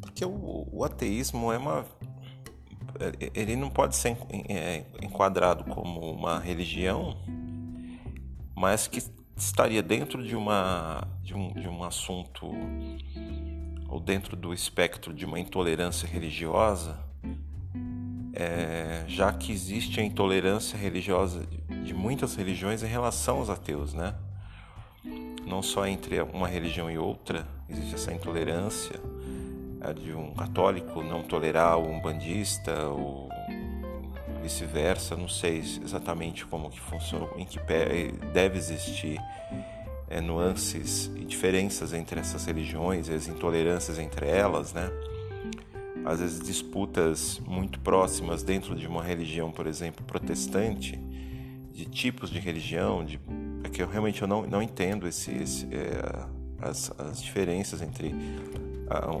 Porque 0.00 0.24
o, 0.24 0.68
o 0.72 0.84
ateísmo 0.84 1.52
é 1.52 1.58
uma. 1.58 1.86
Ele 3.36 3.54
não 3.54 3.70
pode 3.70 3.94
ser 3.94 4.18
é, 4.48 4.84
enquadrado 5.00 5.62
como 5.62 6.10
uma 6.10 6.40
religião, 6.40 7.16
mas 8.56 8.88
que 8.88 9.00
estaria 9.36 9.82
dentro 9.82 10.26
de, 10.26 10.34
uma, 10.34 11.06
de, 11.22 11.34
um, 11.34 11.52
de 11.52 11.68
um 11.68 11.84
assunto 11.84 12.50
ou 13.88 14.00
dentro 14.00 14.36
do 14.36 14.52
espectro 14.52 15.12
de 15.12 15.24
uma 15.24 15.38
intolerância 15.38 16.06
religiosa, 16.06 16.98
é, 18.34 19.04
já 19.08 19.32
que 19.32 19.52
existe 19.52 19.98
a 20.00 20.02
intolerância 20.02 20.76
religiosa 20.76 21.46
de 21.84 21.94
muitas 21.94 22.34
religiões 22.34 22.82
em 22.82 22.86
relação 22.86 23.38
aos 23.38 23.48
ateus, 23.48 23.94
né? 23.94 24.14
Não 25.46 25.62
só 25.62 25.86
entre 25.86 26.20
uma 26.20 26.48
religião 26.48 26.90
e 26.90 26.98
outra 26.98 27.46
existe 27.68 27.94
essa 27.94 28.12
intolerância 28.12 29.00
a 29.80 29.92
de 29.92 30.12
um 30.12 30.34
católico 30.34 31.02
não 31.02 31.22
tolerar 31.22 31.78
um 31.78 32.00
bandista 32.00 32.88
ou 32.88 33.28
vice-versa, 34.42 35.16
não 35.16 35.28
sei 35.28 35.58
exatamente 35.58 36.44
como 36.46 36.70
que 36.70 36.80
funciona, 36.80 37.28
em 37.36 37.44
que 37.44 37.58
deve 38.32 38.58
existir 38.58 39.20
é, 40.16 40.20
nuances 40.20 41.10
e 41.14 41.24
diferenças 41.24 41.92
entre 41.92 42.18
essas 42.18 42.46
religiões, 42.46 43.08
as 43.08 43.28
intolerâncias 43.28 43.98
entre 43.98 44.26
elas, 44.26 44.72
né? 44.72 44.90
Às 46.04 46.20
vezes 46.20 46.40
disputas 46.40 47.40
muito 47.46 47.78
próximas 47.80 48.42
dentro 48.42 48.74
de 48.74 48.86
uma 48.86 49.02
religião, 49.02 49.50
por 49.50 49.66
exemplo, 49.66 50.04
protestante, 50.04 50.96
de 51.72 51.84
tipos 51.84 52.30
de 52.30 52.38
religião, 52.38 53.04
de 53.04 53.20
é 53.64 53.68
que 53.68 53.82
eu 53.82 53.88
realmente 53.88 54.22
eu 54.22 54.28
não, 54.28 54.46
não 54.46 54.62
entendo 54.62 55.06
esse, 55.06 55.30
esse 55.32 55.66
é, 55.66 56.26
as, 56.60 56.92
as 56.98 57.22
diferenças 57.22 57.82
entre 57.82 58.14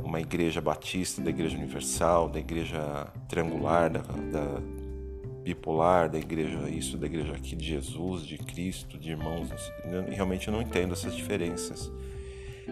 uma 0.04 0.20
igreja 0.20 0.60
batista, 0.60 1.20
da 1.20 1.30
igreja 1.30 1.56
universal, 1.56 2.28
da 2.28 2.38
igreja 2.38 3.08
triangular, 3.28 3.90
da, 3.90 4.00
da 4.00 4.62
bipolar 5.46 6.10
da 6.10 6.18
igreja, 6.18 6.68
isso 6.68 6.98
da 6.98 7.06
igreja 7.06 7.32
aqui 7.32 7.54
de 7.54 7.64
Jesus, 7.64 8.26
de 8.26 8.36
Cristo, 8.36 8.98
de 8.98 9.10
irmãos. 9.10 9.48
Eu, 9.84 10.02
realmente 10.12 10.50
não 10.50 10.60
entendo 10.60 10.92
essas 10.92 11.14
diferenças 11.14 11.88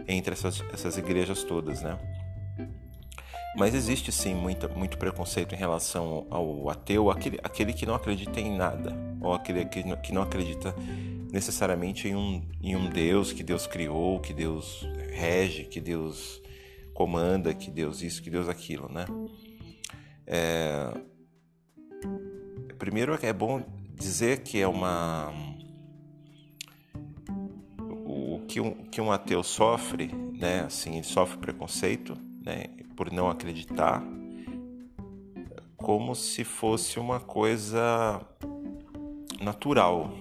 entre 0.08 0.32
essas, 0.32 0.60
essas 0.72 0.98
igrejas 0.98 1.44
todas, 1.44 1.82
né? 1.82 1.96
Mas 3.56 3.76
existe 3.76 4.10
sim 4.10 4.34
muita, 4.34 4.66
muito 4.66 4.98
preconceito 4.98 5.54
em 5.54 5.56
relação 5.56 6.26
ao 6.28 6.68
ateu, 6.68 7.12
aquele, 7.12 7.38
aquele 7.44 7.72
que 7.72 7.86
não 7.86 7.94
acredita 7.94 8.40
em 8.40 8.56
nada, 8.56 8.92
ou 9.20 9.32
aquele 9.32 9.64
que 9.66 9.84
não, 9.84 9.96
que 9.96 10.12
não 10.12 10.22
acredita 10.22 10.74
necessariamente 11.30 12.08
em 12.08 12.16
um, 12.16 12.42
em 12.60 12.74
um 12.74 12.90
Deus 12.90 13.32
que 13.32 13.44
Deus 13.44 13.68
criou, 13.68 14.18
que 14.18 14.32
Deus 14.32 14.84
rege, 15.12 15.62
que 15.62 15.80
Deus 15.80 16.42
comanda, 16.92 17.54
que 17.54 17.70
Deus 17.70 18.02
isso, 18.02 18.20
que 18.20 18.30
Deus 18.30 18.48
aquilo, 18.48 18.90
né? 18.90 19.06
É, 20.26 20.92
Primeiro 22.78 23.18
é 23.22 23.32
bom 23.32 23.62
dizer 23.94 24.42
que 24.42 24.60
é 24.60 24.66
uma 24.66 25.32
o 27.88 28.40
que 28.46 28.60
um, 28.60 28.72
que 28.84 29.00
um 29.00 29.10
ateu 29.10 29.42
sofre, 29.42 30.08
né? 30.08 30.60
Assim, 30.60 31.02
sofre 31.02 31.38
preconceito, 31.38 32.16
né? 32.44 32.64
Por 32.96 33.12
não 33.12 33.28
acreditar, 33.28 34.02
como 35.76 36.14
se 36.14 36.44
fosse 36.44 36.98
uma 36.98 37.20
coisa 37.20 38.20
natural 39.40 40.12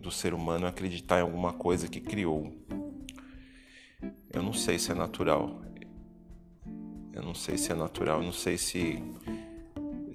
do 0.00 0.10
ser 0.10 0.32
humano 0.32 0.66
acreditar 0.66 1.18
em 1.18 1.22
alguma 1.22 1.52
coisa 1.52 1.88
que 1.88 2.00
criou. 2.00 2.52
Eu 4.32 4.42
não 4.42 4.52
sei 4.52 4.78
se 4.78 4.90
é 4.90 4.94
natural. 4.94 5.60
Eu 7.12 7.22
não 7.22 7.34
sei 7.34 7.58
se 7.58 7.72
é 7.72 7.74
natural. 7.74 8.20
Eu 8.20 8.24
não 8.24 8.32
sei 8.32 8.56
se 8.56 9.02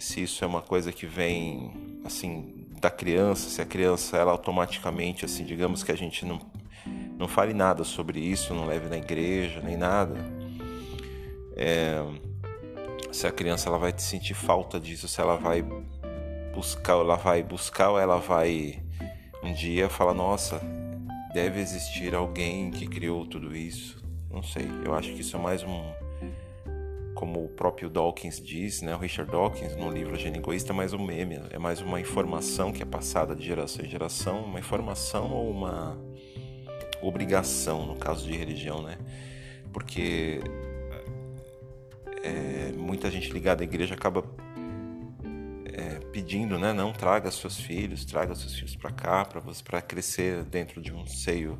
se 0.03 0.21
isso 0.21 0.43
é 0.43 0.47
uma 0.47 0.61
coisa 0.61 0.91
que 0.91 1.05
vem 1.05 1.71
assim 2.03 2.67
da 2.81 2.91
criança, 2.91 3.49
se 3.49 3.61
a 3.61 3.65
criança 3.65 4.17
ela 4.17 4.33
automaticamente 4.33 5.23
assim, 5.23 5.45
digamos 5.45 5.81
que 5.81 5.93
a 5.93 5.95
gente 5.95 6.25
não 6.25 6.41
não 7.17 7.25
fale 7.25 7.53
nada 7.53 7.85
sobre 7.85 8.19
isso, 8.19 8.53
não 8.53 8.65
leve 8.65 8.89
na 8.89 8.97
igreja 8.97 9.61
nem 9.61 9.77
nada. 9.77 10.15
É, 11.55 12.03
se 13.13 13.25
a 13.25 13.31
criança 13.31 13.69
ela 13.69 13.77
vai 13.77 13.93
sentir 13.97 14.33
falta 14.33 14.77
disso, 14.77 15.07
se 15.07 15.21
ela 15.21 15.37
vai 15.37 15.63
buscar, 16.53 16.93
ela 16.93 17.15
vai 17.15 17.41
buscar 17.41 17.91
ou 17.91 17.99
ela 17.99 18.17
vai 18.17 18.83
um 19.41 19.53
dia 19.53 19.87
falar, 19.87 20.13
nossa, 20.13 20.59
deve 21.33 21.61
existir 21.61 22.13
alguém 22.13 22.71
que 22.71 22.87
criou 22.87 23.25
tudo 23.25 23.55
isso. 23.55 24.03
Não 24.29 24.43
sei, 24.43 24.67
eu 24.83 24.93
acho 24.93 25.13
que 25.13 25.21
isso 25.21 25.37
é 25.37 25.39
mais 25.39 25.63
um 25.63 26.02
como 27.23 27.45
o 27.45 27.47
próprio 27.47 27.89
Dawkins 27.89 28.37
diz, 28.37 28.81
né, 28.81 28.93
o 28.93 28.97
Richard 28.97 29.31
Dawkins 29.31 29.77
no 29.77 29.89
livro 29.89 30.13
Gênio 30.17 30.41
Egoísta, 30.41 30.73
é 30.73 30.75
mais 30.75 30.91
um 30.91 31.01
meme, 31.01 31.39
é 31.51 31.57
mais 31.57 31.79
uma 31.79 31.97
informação 31.97 32.73
que 32.73 32.83
é 32.83 32.85
passada 32.85 33.33
de 33.33 33.45
geração 33.45 33.85
em 33.85 33.87
geração, 33.87 34.43
uma 34.43 34.59
informação 34.59 35.31
ou 35.31 35.49
uma 35.49 35.97
obrigação, 37.01 37.85
no 37.85 37.95
caso 37.95 38.27
de 38.27 38.35
religião, 38.35 38.81
né? 38.81 38.97
Porque 39.71 40.41
é, 42.21 42.73
muita 42.73 43.09
gente 43.09 43.29
ligada 43.29 43.63
à 43.63 43.65
igreja 43.65 43.95
acaba 43.95 44.25
é, 45.71 45.99
pedindo, 46.11 46.59
né? 46.59 46.73
Não 46.73 46.91
traga 46.91 47.31
seus 47.31 47.57
filhos, 47.57 48.03
traga 48.03 48.35
seus 48.35 48.53
filhos 48.53 48.75
para 48.75 48.91
cá, 48.91 49.23
para 49.23 49.39
você 49.39 49.63
para 49.63 49.81
crescer 49.81 50.43
dentro 50.43 50.81
de 50.81 50.91
um 50.91 51.05
seio 51.05 51.57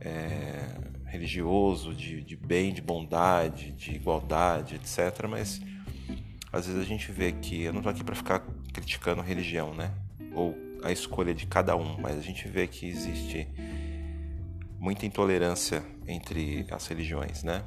é, 0.00 0.76
religioso, 1.06 1.94
de, 1.94 2.22
de 2.22 2.36
bem, 2.36 2.72
de 2.72 2.80
bondade, 2.80 3.72
de 3.72 3.92
igualdade, 3.92 4.76
etc. 4.76 5.26
Mas 5.28 5.60
às 6.52 6.66
vezes 6.66 6.80
a 6.80 6.84
gente 6.84 7.10
vê 7.12 7.32
que 7.32 7.62
eu 7.62 7.72
não 7.72 7.80
estou 7.80 7.90
aqui 7.90 8.02
para 8.02 8.14
ficar 8.14 8.40
criticando 8.72 9.22
religião, 9.22 9.74
né? 9.74 9.92
Ou 10.32 10.56
a 10.82 10.90
escolha 10.90 11.34
de 11.34 11.46
cada 11.46 11.76
um, 11.76 12.00
mas 12.00 12.18
a 12.18 12.22
gente 12.22 12.48
vê 12.48 12.66
que 12.66 12.86
existe 12.86 13.46
muita 14.78 15.04
intolerância 15.04 15.82
entre 16.08 16.66
as 16.70 16.86
religiões, 16.86 17.42
né? 17.42 17.62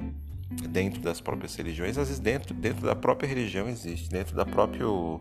Dentro 0.68 1.00
das 1.00 1.20
próprias 1.20 1.54
religiões, 1.54 1.96
às 1.96 2.08
vezes 2.08 2.20
dentro, 2.20 2.54
dentro 2.54 2.84
da 2.84 2.94
própria 2.94 3.26
religião 3.26 3.68
existe, 3.68 4.08
dentro 4.08 4.36
da 4.36 4.44
próprio 4.44 5.20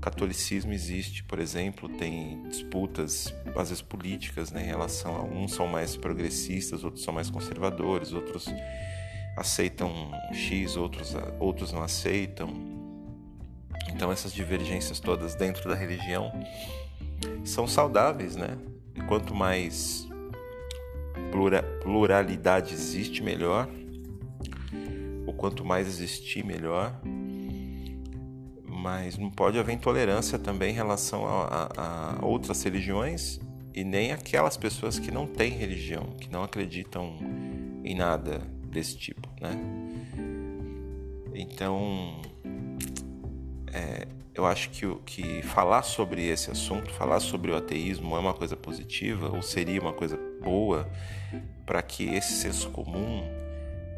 catolicismo 0.00 0.72
existe, 0.72 1.22
por 1.24 1.38
exemplo, 1.38 1.88
tem 1.88 2.42
disputas, 2.48 3.34
às 3.54 3.68
vezes 3.68 3.82
políticas, 3.82 4.50
né, 4.50 4.62
em 4.62 4.66
relação 4.66 5.16
a 5.16 5.22
uns 5.22 5.54
são 5.54 5.66
mais 5.66 5.96
progressistas, 5.96 6.82
outros 6.84 7.04
são 7.04 7.12
mais 7.12 7.30
conservadores, 7.30 8.12
outros 8.12 8.48
aceitam 9.36 10.10
X, 10.32 10.76
outros, 10.76 11.14
outros 11.38 11.72
não 11.72 11.82
aceitam. 11.82 12.48
Então 13.88 14.10
essas 14.10 14.32
divergências 14.32 15.00
todas 15.00 15.34
dentro 15.34 15.68
da 15.68 15.74
religião 15.74 16.32
são 17.44 17.66
saudáveis, 17.66 18.36
né? 18.36 18.56
Quanto 19.06 19.34
mais 19.34 20.08
pluralidade 21.82 22.72
existe, 22.72 23.22
melhor. 23.22 23.68
O 25.26 25.32
quanto 25.32 25.64
mais 25.64 25.86
existir, 25.86 26.44
melhor. 26.44 27.00
Mas 28.80 29.18
não 29.18 29.30
pode 29.30 29.58
haver 29.58 29.74
intolerância 29.74 30.38
também 30.38 30.70
em 30.70 30.74
relação 30.74 31.26
a, 31.26 31.70
a, 31.76 32.18
a 32.18 32.24
outras 32.24 32.62
religiões 32.62 33.38
e 33.74 33.84
nem 33.84 34.10
aquelas 34.12 34.56
pessoas 34.56 34.98
que 34.98 35.10
não 35.10 35.26
têm 35.26 35.52
religião, 35.52 36.04
que 36.18 36.30
não 36.30 36.42
acreditam 36.42 37.14
em 37.84 37.94
nada 37.94 38.40
desse 38.64 38.96
tipo, 38.96 39.28
né? 39.38 39.54
Então, 41.34 42.20
é, 43.72 44.08
eu 44.34 44.46
acho 44.46 44.70
que, 44.70 44.86
que 45.04 45.42
falar 45.42 45.82
sobre 45.82 46.26
esse 46.26 46.50
assunto, 46.50 46.90
falar 46.92 47.20
sobre 47.20 47.50
o 47.50 47.56
ateísmo 47.56 48.16
é 48.16 48.18
uma 48.18 48.34
coisa 48.34 48.56
positiva 48.56 49.28
ou 49.28 49.42
seria 49.42 49.80
uma 49.80 49.92
coisa 49.92 50.18
boa 50.42 50.90
para 51.66 51.82
que 51.82 52.04
esse 52.14 52.32
senso 52.32 52.70
comum 52.70 53.22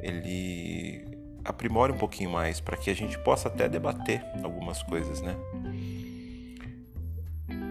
ele 0.01 1.12
aprimore 1.45 1.93
um 1.93 1.99
pouquinho 1.99 2.31
mais, 2.31 2.61
para 2.61 2.77
que 2.77 2.91
a 2.91 2.95
gente 2.95 3.19
possa 3.19 3.49
até 3.49 3.69
debater 3.69 4.25
algumas 4.43 4.83
coisas, 4.83 5.21
né? 5.21 5.37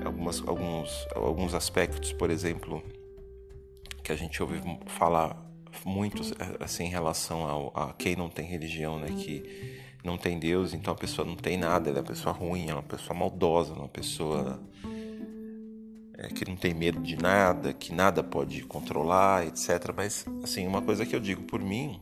Algumas, 0.05 0.41
alguns, 0.47 1.07
alguns 1.15 1.53
aspectos, 1.53 2.11
por 2.13 2.29
exemplo, 2.29 2.83
que 4.03 4.11
a 4.11 4.15
gente 4.15 4.41
ouve 4.41 4.61
falar 4.87 5.49
muito 5.85 6.21
assim 6.59 6.85
em 6.85 6.89
relação 6.89 7.47
ao, 7.47 7.71
a 7.75 7.93
quem 7.93 8.15
não 8.15 8.29
tem 8.29 8.45
religião, 8.45 8.99
né? 8.99 9.07
Que 9.07 9.43
não 10.03 10.17
tem 10.17 10.39
Deus, 10.39 10.73
então 10.73 10.93
a 10.93 10.97
pessoa 10.97 11.25
não 11.25 11.35
tem 11.35 11.57
nada, 11.57 11.89
ela 11.89 11.99
é 11.99 12.01
uma 12.01 12.07
pessoa 12.07 12.33
ruim, 12.33 12.69
é 12.69 12.73
uma 12.73 12.83
pessoa 12.83 13.17
maldosa, 13.17 13.73
uma 13.73 13.87
pessoa 13.87 14.59
é, 16.17 16.27
que 16.27 16.47
não 16.47 16.55
tem 16.55 16.73
medo 16.73 16.99
de 16.99 17.15
nada, 17.15 17.73
que 17.73 17.93
nada 17.93 18.23
pode 18.23 18.61
controlar, 18.63 19.45
etc. 19.47 19.91
Mas, 19.95 20.25
assim, 20.43 20.67
uma 20.67 20.81
coisa 20.81 21.05
que 21.05 21.15
eu 21.15 21.19
digo 21.19 21.43
por 21.43 21.61
mim 21.61 21.99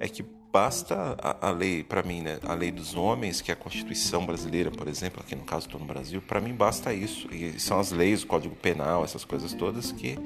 é 0.00 0.08
que 0.08 0.22
basta 0.56 1.18
a, 1.20 1.48
a 1.48 1.50
lei, 1.50 1.84
para 1.84 2.02
mim, 2.02 2.22
né, 2.22 2.38
a 2.42 2.54
lei 2.54 2.72
dos 2.72 2.94
homens, 2.94 3.42
que 3.42 3.50
é 3.50 3.54
a 3.54 3.56
Constituição 3.56 4.24
brasileira, 4.24 4.70
por 4.70 4.88
exemplo, 4.88 5.20
aqui 5.20 5.36
no 5.36 5.44
caso 5.44 5.66
estou 5.66 5.78
no 5.78 5.84
Brasil, 5.84 6.22
para 6.22 6.40
mim 6.40 6.54
basta 6.54 6.94
isso. 6.94 7.28
E 7.30 7.60
são 7.60 7.78
as 7.78 7.92
leis, 7.92 8.22
o 8.22 8.26
Código 8.26 8.56
Penal, 8.56 9.04
essas 9.04 9.22
coisas 9.22 9.52
todas 9.52 9.92
que 9.92 10.16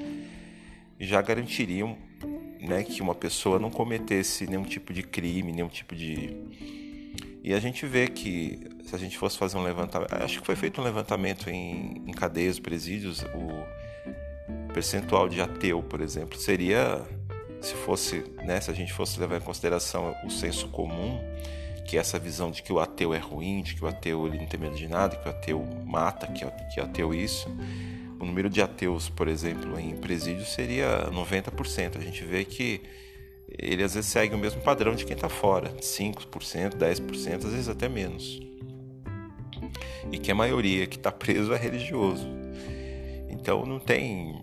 já 0.97 1.21
garantiriam 1.21 1.97
né, 2.61 2.81
que 2.81 3.01
uma 3.01 3.13
pessoa 3.13 3.59
não 3.59 3.69
cometesse 3.69 4.47
nenhum 4.47 4.63
tipo 4.63 4.93
de 4.93 5.03
crime, 5.03 5.51
nenhum 5.51 5.67
tipo 5.67 5.93
de. 5.93 6.33
E 7.43 7.53
a 7.53 7.59
gente 7.59 7.85
vê 7.85 8.07
que, 8.07 8.57
se 8.85 8.95
a 8.95 8.97
gente 8.97 9.17
fosse 9.17 9.37
fazer 9.37 9.57
um 9.57 9.63
levantamento. 9.63 10.13
Acho 10.13 10.39
que 10.39 10.45
foi 10.45 10.55
feito 10.55 10.79
um 10.79 10.83
levantamento 10.83 11.49
em, 11.49 12.03
em 12.07 12.13
cadeias, 12.13 12.57
presídios, 12.57 13.21
o 13.35 14.71
percentual 14.73 15.27
de 15.27 15.41
ateu, 15.41 15.83
por 15.83 15.99
exemplo, 15.99 16.39
seria. 16.39 17.05
Se 17.61 17.73
fosse, 17.75 18.23
né, 18.43 18.59
se 18.59 18.71
a 18.71 18.73
gente 18.73 18.91
fosse 18.91 19.19
levar 19.19 19.37
em 19.37 19.41
consideração 19.41 20.15
o 20.25 20.29
senso 20.29 20.67
comum, 20.69 21.19
que 21.85 21.97
é 21.97 21.99
essa 21.99 22.17
visão 22.17 22.51
de 22.51 22.63
que 22.63 22.73
o 22.73 22.79
ateu 22.79 23.13
é 23.13 23.19
ruim, 23.19 23.61
de 23.61 23.75
que 23.75 23.83
o 23.83 23.87
ateu 23.87 24.25
ele 24.27 24.39
não 24.39 24.47
tem 24.47 24.59
medo 24.59 24.75
de 24.75 24.87
nada, 24.87 25.15
que 25.15 25.27
o 25.27 25.31
ateu 25.31 25.67
mata, 25.85 26.27
que, 26.27 26.45
que 26.73 26.79
o 26.79 26.83
ateu 26.83 27.13
isso, 27.13 27.49
o 28.19 28.25
número 28.25 28.49
de 28.49 28.61
ateus, 28.61 29.09
por 29.09 29.27
exemplo, 29.27 29.79
em 29.79 29.95
presídio 29.97 30.45
seria 30.45 31.09
90%. 31.11 31.97
A 31.97 32.01
gente 32.01 32.23
vê 32.23 32.45
que 32.45 32.81
ele 33.59 33.83
às 33.83 33.95
vezes 33.95 34.09
segue 34.09 34.33
o 34.33 34.37
mesmo 34.37 34.61
padrão 34.61 34.95
de 34.95 35.05
quem 35.05 35.15
está 35.15 35.27
fora, 35.27 35.69
5%, 35.69 36.75
10%, 36.75 37.35
às 37.35 37.51
vezes 37.51 37.67
até 37.67 37.89
menos. 37.89 38.39
E 40.11 40.17
que 40.17 40.31
a 40.31 40.35
maioria 40.35 40.87
que 40.87 40.97
está 40.97 41.11
preso 41.11 41.53
é 41.53 41.57
religioso. 41.57 42.27
Então 43.29 43.65
não 43.65 43.79
tem 43.79 44.41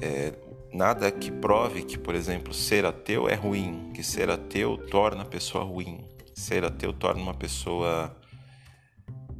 é, 0.00 0.32
nada 0.74 1.10
que 1.10 1.30
prove 1.30 1.84
que, 1.84 1.96
por 1.96 2.14
exemplo, 2.14 2.52
ser 2.52 2.84
ateu 2.84 3.28
é 3.28 3.34
ruim, 3.34 3.92
que 3.94 4.02
ser 4.02 4.28
ateu 4.28 4.76
torna 4.76 5.22
a 5.22 5.24
pessoa 5.24 5.62
ruim, 5.62 6.04
ser 6.34 6.64
ateu 6.64 6.92
torna 6.92 7.22
uma 7.22 7.32
pessoa 7.32 8.14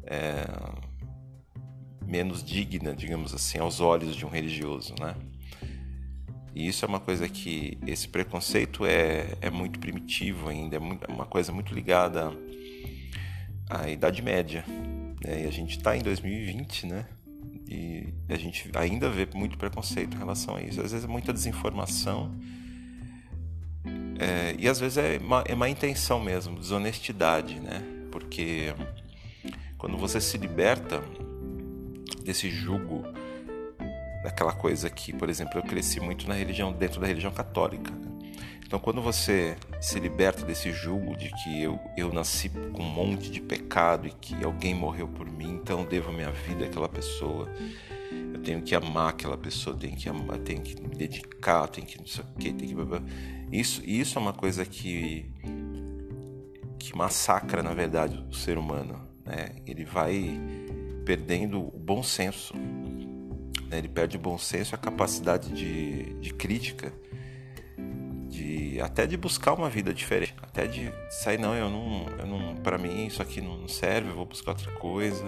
é, 0.05 0.45
menos 2.05 2.41
digna, 2.41 2.95
digamos 2.95 3.33
assim, 3.33 3.59
aos 3.59 3.81
olhos 3.81 4.15
de 4.15 4.25
um 4.25 4.29
religioso, 4.29 4.95
né? 4.99 5.13
E 6.55 6.69
isso 6.69 6.85
é 6.85 6.87
uma 6.87 7.01
coisa 7.01 7.27
que 7.27 7.77
esse 7.85 8.07
preconceito 8.07 8.85
é, 8.85 9.27
é 9.41 9.49
muito 9.49 9.77
primitivo 9.77 10.47
ainda, 10.47 10.77
é, 10.77 10.79
é 10.79 11.11
uma 11.11 11.25
coisa 11.25 11.51
muito 11.51 11.73
ligada 11.73 12.31
à 13.69 13.89
Idade 13.89 14.21
Média. 14.21 14.63
Né? 15.21 15.43
E 15.43 15.47
a 15.47 15.51
gente 15.51 15.75
está 15.77 15.97
em 15.97 16.01
2020, 16.01 16.87
né? 16.87 17.05
E 17.67 18.13
a 18.29 18.37
gente 18.37 18.69
ainda 18.75 19.09
vê 19.09 19.27
muito 19.33 19.57
preconceito 19.57 20.15
em 20.15 20.19
relação 20.19 20.55
a 20.55 20.61
isso. 20.61 20.81
Às 20.81 20.91
vezes 20.91 21.05
é 21.05 21.07
muita 21.07 21.33
desinformação. 21.33 22.31
É, 24.19 24.55
e 24.57 24.67
às 24.67 24.79
vezes 24.79 24.97
é 24.97 25.19
má, 25.19 25.43
é 25.45 25.55
má 25.55 25.67
intenção 25.67 26.19
mesmo, 26.19 26.57
desonestidade, 26.57 27.59
né? 27.59 27.83
Porque 28.11 28.73
quando 29.77 29.97
você 29.97 30.21
se 30.21 30.37
liberta 30.37 31.03
desse 32.23 32.49
jugo, 32.49 33.03
daquela 34.25 34.51
coisa 34.51 34.89
que, 34.89 35.13
por 35.13 35.29
exemplo, 35.29 35.59
eu 35.59 35.63
cresci 35.63 35.99
muito 35.99 36.27
na 36.27 36.33
religião, 36.33 36.73
dentro 36.73 36.99
da 36.99 37.07
religião 37.07 37.31
católica. 37.31 37.93
Então, 38.65 38.79
quando 38.79 39.01
você 39.01 39.55
se 39.79 39.99
liberta 39.99 40.43
desse 40.43 40.71
jugo 40.71 41.15
de 41.15 41.29
que 41.29 41.61
eu, 41.61 41.79
eu 41.95 42.11
nasci 42.11 42.49
com 42.49 42.81
um 42.81 42.89
monte 42.89 43.29
de 43.29 43.39
pecado 43.39 44.07
e 44.07 44.11
que 44.11 44.43
alguém 44.43 44.73
morreu 44.73 45.07
por 45.07 45.29
mim, 45.29 45.59
então 45.61 45.85
devo 45.85 46.11
minha 46.11 46.31
vida 46.31 46.65
àquela 46.65 46.89
pessoa, 46.89 47.47
eu 48.33 48.41
tenho 48.41 48.63
que 48.63 48.73
amar 48.73 49.09
aquela 49.09 49.37
pessoa, 49.37 49.77
tenho 49.77 49.95
que 49.95 50.09
amar, 50.09 50.39
tenho 50.39 50.61
que 50.61 50.81
me 50.81 50.95
dedicar, 50.95 51.67
tenho 51.67 51.85
que 51.85 51.99
não 51.99 52.07
sei 52.07 52.23
o 52.23 52.39
que, 52.39 52.51
tenho 52.51 52.75
que 52.75 53.55
isso, 53.55 53.83
isso 53.85 54.17
é 54.17 54.21
uma 54.21 54.33
coisa 54.33 54.65
que 54.65 55.31
que 56.79 56.95
massacra, 56.95 57.63
na 57.63 57.73
verdade, 57.73 58.23
o 58.29 58.33
ser 58.33 58.57
humano. 58.57 59.01
Né? 59.25 59.55
Ele 59.65 59.83
vai 59.83 60.39
perdendo 61.05 61.59
o 61.59 61.79
bom 61.79 62.03
senso. 62.03 62.53
Né? 63.75 63.79
Ele 63.79 63.89
perde 63.89 64.17
o 64.17 64.19
bom 64.19 64.37
senso 64.37 64.73
e 64.73 64.75
a 64.75 64.77
capacidade 64.77 65.51
de, 65.51 66.13
de 66.15 66.33
crítica, 66.33 66.93
de 68.29 68.79
até 68.81 69.05
de 69.05 69.17
buscar 69.17 69.53
uma 69.53 69.69
vida 69.69 69.93
diferente, 69.93 70.33
até 70.41 70.65
de 70.65 70.91
sair 71.09 71.37
não, 71.37 71.53
eu 71.55 71.69
não, 71.69 72.09
eu 72.17 72.25
não, 72.25 72.55
para 72.57 72.77
mim 72.77 73.05
isso 73.05 73.21
aqui 73.21 73.41
não 73.41 73.67
serve, 73.67 74.09
eu 74.09 74.15
vou 74.15 74.25
buscar 74.25 74.51
outra 74.51 74.71
coisa. 74.73 75.25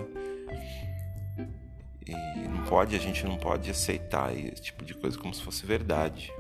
E 2.06 2.48
não 2.48 2.64
pode, 2.64 2.96
a 2.96 3.00
gente 3.00 3.26
não 3.26 3.38
pode 3.38 3.70
aceitar 3.70 4.34
esse 4.34 4.62
tipo 4.62 4.86
de 4.86 4.94
coisa 4.94 5.18
como 5.18 5.34
se 5.34 5.42
fosse 5.42 5.66
verdade. 5.66 6.32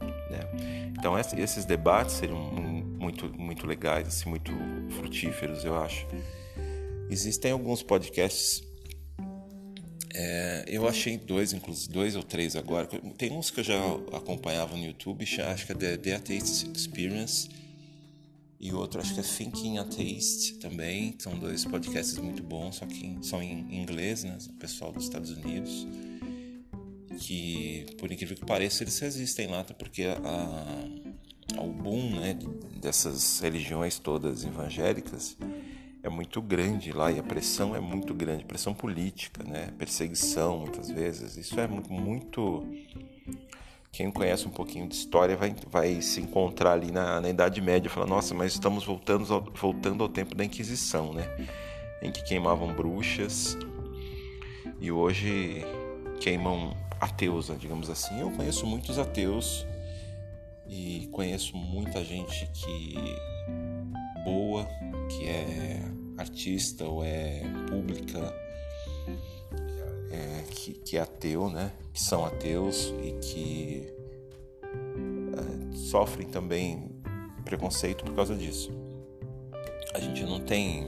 Né? 0.00 0.92
Então 0.96 1.18
esses 1.18 1.64
debates 1.64 2.14
seriam 2.14 2.38
muito, 2.38 3.28
muito 3.36 3.66
legais, 3.66 4.06
assim, 4.06 4.28
muito 4.28 4.52
frutíferos, 4.90 5.64
eu 5.64 5.80
acho. 5.80 6.06
Existem 7.10 7.50
alguns 7.50 7.82
podcasts. 7.82 8.62
É, 10.14 10.64
eu 10.68 10.86
achei 10.86 11.16
dois, 11.16 11.52
inclusive 11.52 11.92
dois 11.92 12.16
ou 12.16 12.22
três 12.22 12.54
agora. 12.54 12.86
Tem 13.16 13.32
uns 13.32 13.50
que 13.50 13.60
eu 13.60 13.64
já 13.64 13.78
acompanhava 14.12 14.76
no 14.76 14.84
YouTube, 14.84 15.24
acho 15.24 15.66
que 15.66 15.72
é 15.72 15.74
The, 15.74 15.96
The 15.96 16.14
Atheist 16.16 16.70
Experience 16.74 17.48
e 18.60 18.72
outro 18.72 19.00
acho 19.00 19.14
que 19.14 19.20
é 19.20 19.22
Thinking 19.22 19.78
Atheist 19.78 20.58
também. 20.58 21.16
São 21.18 21.36
dois 21.36 21.64
podcasts 21.64 22.16
muito 22.18 22.42
bons, 22.42 22.76
só 22.76 22.86
que 22.86 23.18
são 23.22 23.42
em 23.42 23.80
inglês, 23.80 24.22
né? 24.22 24.38
O 24.50 24.52
pessoal 24.52 24.92
dos 24.92 25.04
Estados 25.04 25.30
Unidos. 25.30 25.86
Que, 27.18 27.86
por 27.98 28.10
incrível 28.10 28.36
que 28.36 28.44
pareça, 28.44 28.84
eles 28.84 29.00
existem 29.02 29.46
lá, 29.46 29.64
porque 29.64 30.04
a, 30.04 31.60
o 31.60 31.72
boom 31.72 32.20
né, 32.20 32.38
dessas 32.80 33.40
religiões 33.40 33.98
todas 33.98 34.44
evangélicas 34.44 35.36
é 36.02 36.08
muito 36.08 36.42
grande 36.42 36.92
lá 36.92 37.12
e 37.12 37.18
a 37.18 37.22
pressão 37.22 37.76
é 37.76 37.80
muito 37.80 38.12
grande, 38.12 38.44
pressão 38.44 38.74
política, 38.74 39.44
né? 39.44 39.72
Perseguição 39.78 40.58
muitas 40.58 40.90
vezes. 40.90 41.36
Isso 41.36 41.58
é 41.60 41.68
muito, 41.68 42.66
quem 43.92 44.10
conhece 44.10 44.46
um 44.46 44.50
pouquinho 44.50 44.88
de 44.88 44.94
história 44.94 45.36
vai, 45.36 45.54
vai 45.70 46.02
se 46.02 46.20
encontrar 46.20 46.72
ali 46.72 46.90
na, 46.90 47.20
na 47.20 47.30
Idade 47.30 47.60
Média, 47.60 47.88
falar, 47.88 48.06
nossa, 48.06 48.34
mas 48.34 48.52
estamos 48.52 48.84
voltando 48.84 49.32
ao, 49.32 49.40
voltando 49.54 50.02
ao 50.02 50.08
tempo 50.08 50.34
da 50.34 50.44
Inquisição, 50.44 51.12
né? 51.12 51.24
Em 52.02 52.10
que 52.10 52.24
queimavam 52.24 52.74
bruxas 52.74 53.56
e 54.80 54.90
hoje 54.90 55.64
queimam 56.20 56.76
ateus, 57.00 57.48
né? 57.48 57.56
digamos 57.58 57.88
assim. 57.88 58.20
Eu 58.20 58.30
conheço 58.32 58.66
muitos 58.66 58.98
ateus 58.98 59.64
e 60.66 61.08
conheço 61.12 61.56
muita 61.56 62.04
gente 62.04 62.46
que 62.52 63.16
boa, 64.24 64.66
que 65.08 65.26
é 65.26 65.80
artista 66.16 66.84
ou 66.84 67.04
é 67.04 67.42
pública, 67.68 68.34
é, 70.10 70.44
que, 70.50 70.74
que, 70.74 70.96
é 70.96 71.00
ateu, 71.00 71.48
né? 71.48 71.72
Que 71.92 72.02
são 72.02 72.24
ateus 72.24 72.92
e 73.02 73.12
que 73.20 73.92
é, 74.62 75.76
sofrem 75.76 76.28
também 76.28 76.90
preconceito 77.44 78.04
por 78.04 78.14
causa 78.14 78.34
disso. 78.34 78.70
A 79.94 80.00
gente 80.00 80.24
não 80.24 80.40
tem 80.40 80.86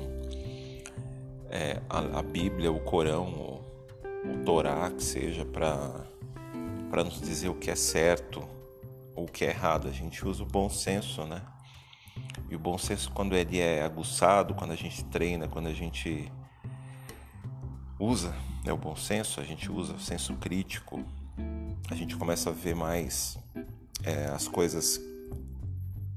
é, 1.50 1.80
a, 1.88 2.18
a, 2.18 2.22
Bíblia, 2.22 2.72
o 2.72 2.80
Corão, 2.80 3.62
o, 4.24 4.30
o 4.30 4.44
Torá, 4.44 4.90
que 4.90 5.02
seja, 5.02 5.44
para 5.44 7.04
nos 7.04 7.20
dizer 7.20 7.48
o 7.48 7.54
que 7.54 7.70
é 7.70 7.76
certo 7.76 8.42
ou 9.14 9.24
o 9.24 9.28
que 9.28 9.44
é 9.44 9.48
errado. 9.48 9.88
A 9.88 9.92
gente 9.92 10.26
usa 10.26 10.42
o 10.42 10.46
bom 10.46 10.68
senso, 10.70 11.24
né? 11.26 11.42
E 12.54 12.56
o 12.56 12.60
bom 12.60 12.78
senso, 12.78 13.10
quando 13.10 13.34
ele 13.34 13.58
é 13.58 13.82
aguçado, 13.82 14.54
quando 14.54 14.70
a 14.70 14.76
gente 14.76 15.04
treina, 15.06 15.48
quando 15.48 15.66
a 15.66 15.72
gente 15.72 16.30
usa 17.98 18.32
né, 18.64 18.72
o 18.72 18.76
bom 18.76 18.94
senso, 18.94 19.40
a 19.40 19.42
gente 19.42 19.72
usa 19.72 19.94
o 19.94 19.98
senso 19.98 20.34
crítico, 20.36 21.04
a 21.90 21.96
gente 21.96 22.14
começa 22.14 22.50
a 22.50 22.52
ver 22.52 22.76
mais 22.76 23.36
é, 24.04 24.26
as 24.26 24.46
coisas 24.46 25.00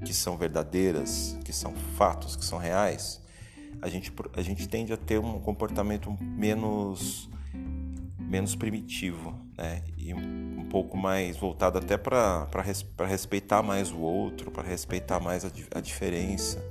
que 0.06 0.14
são 0.14 0.38
verdadeiras, 0.38 1.36
que 1.44 1.52
são 1.52 1.74
fatos, 1.98 2.36
que 2.36 2.46
são 2.46 2.60
reais, 2.60 3.20
a 3.82 3.90
gente, 3.90 4.14
a 4.34 4.42
gente 4.44 4.70
tende 4.70 4.94
a 4.94 4.98
ter 4.98 5.18
um 5.18 5.40
comportamento 5.40 6.16
menos, 6.22 7.28
menos 8.20 8.56
primitivo, 8.56 9.34
né? 9.58 9.84
E 9.98 10.14
pouco 10.70 10.98
mais 10.98 11.38
voltado 11.38 11.78
até 11.78 11.98
para 11.98 12.48
res, 12.62 12.86
respeitar 13.08 13.62
mais 13.62 13.92
o 13.92 14.00
outro, 14.00 14.52
para 14.52 14.64
respeitar 14.64 15.20
mais 15.20 15.46
a, 15.46 15.50
a 15.76 15.82
diferença, 15.82 16.64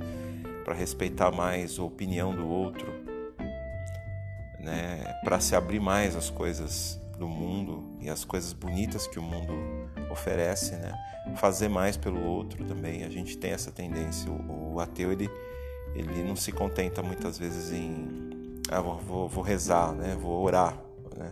para 0.65 0.75
respeitar 0.75 1.31
mais 1.31 1.79
a 1.79 1.83
opinião 1.83 2.35
do 2.35 2.47
outro, 2.49 2.87
né? 4.61 5.21
Para 5.25 5.41
se 5.41 5.55
abrir 5.55 5.81
mais 5.81 6.17
às 6.17 6.31
coisas 6.31 7.01
do 7.19 7.29
mundo 7.29 7.97
e 8.01 8.11
as 8.11 8.25
coisas 8.25 8.53
bonitas 8.53 9.07
que 9.07 9.19
o 9.19 9.23
mundo 9.23 9.55
oferece, 10.11 10.73
né? 10.73 10.93
Fazer 11.37 11.69
mais 11.69 11.97
pelo 11.97 12.23
outro 12.23 12.65
também. 12.65 13.05
A 13.05 13.09
gente 13.09 13.37
tem 13.37 13.53
essa 13.53 13.71
tendência. 13.71 14.31
O, 14.31 14.75
o 14.75 14.81
ateu 14.81 15.13
ele 15.13 15.31
ele 15.95 16.23
não 16.23 16.37
se 16.37 16.53
contenta 16.53 17.03
muitas 17.03 17.39
vezes 17.39 17.73
em 17.73 18.27
ah, 18.71 18.81
vou, 18.81 19.29
vou 19.29 19.43
rezar, 19.43 19.93
né? 19.93 20.17
Vou 20.21 20.43
orar, 20.43 20.77
né? 21.17 21.31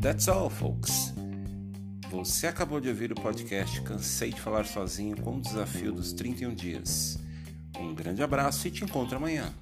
That's 0.01 0.27
all, 0.27 0.49
folks. 0.49 1.13
Você 2.09 2.47
acabou 2.47 2.79
de 2.79 2.89
ouvir 2.89 3.11
o 3.11 3.15
podcast 3.15 3.81
Cansei 3.81 4.31
de 4.31 4.41
Falar 4.41 4.65
Sozinho 4.65 5.15
com 5.21 5.37
o 5.37 5.41
desafio 5.41 5.91
dos 5.91 6.11
31 6.11 6.53
dias. 6.53 7.17
Um 7.79 7.93
grande 7.93 8.21
abraço 8.23 8.67
e 8.67 8.71
te 8.71 8.83
encontro 8.83 9.17
amanhã. 9.17 9.53